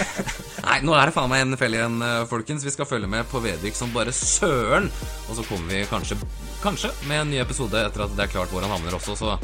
Nei, 0.66 0.80
nå 0.86 0.96
er 0.98 1.10
det 1.10 1.14
faen 1.14 1.30
meg 1.30 1.44
NFL 1.46 1.78
igjen, 1.78 2.00
eh, 2.02 2.24
folkens. 2.30 2.66
Vi 2.66 2.74
skal 2.74 2.90
følge 2.90 3.10
med 3.12 3.28
på 3.30 3.42
Vedvik 3.44 3.78
som 3.78 3.94
bare 3.94 4.14
søren. 4.16 4.90
Og 5.30 5.38
så 5.38 5.46
kommer 5.46 5.74
vi 5.76 5.86
kanskje, 5.90 6.18
kanskje 6.64 6.94
med 7.06 7.22
en 7.22 7.34
ny 7.36 7.44
episode 7.44 7.86
etter 7.86 8.08
at 8.08 8.18
det 8.18 8.26
er 8.26 8.34
klart 8.34 8.54
hvor 8.54 8.66
han 8.66 8.74
havner 8.74 8.98
også. 8.98 9.18
Så 9.20 9.38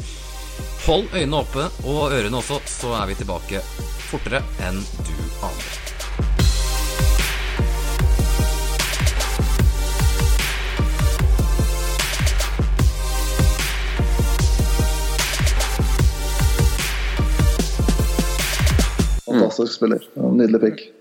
hold 0.88 1.14
øynene 1.14 1.44
oppe 1.44 1.68
og 1.86 2.10
ørene 2.10 2.42
også, 2.42 2.58
så 2.66 2.96
er 2.98 3.08
vi 3.12 3.20
tilbake 3.22 3.62
fortere 4.10 4.42
enn 4.66 4.82
du 5.06 5.16
aner. 5.46 5.91
Fantastisk 19.52 19.76
spiller. 19.76 20.00
Nydelig 20.32 20.60
pick. 20.60 20.92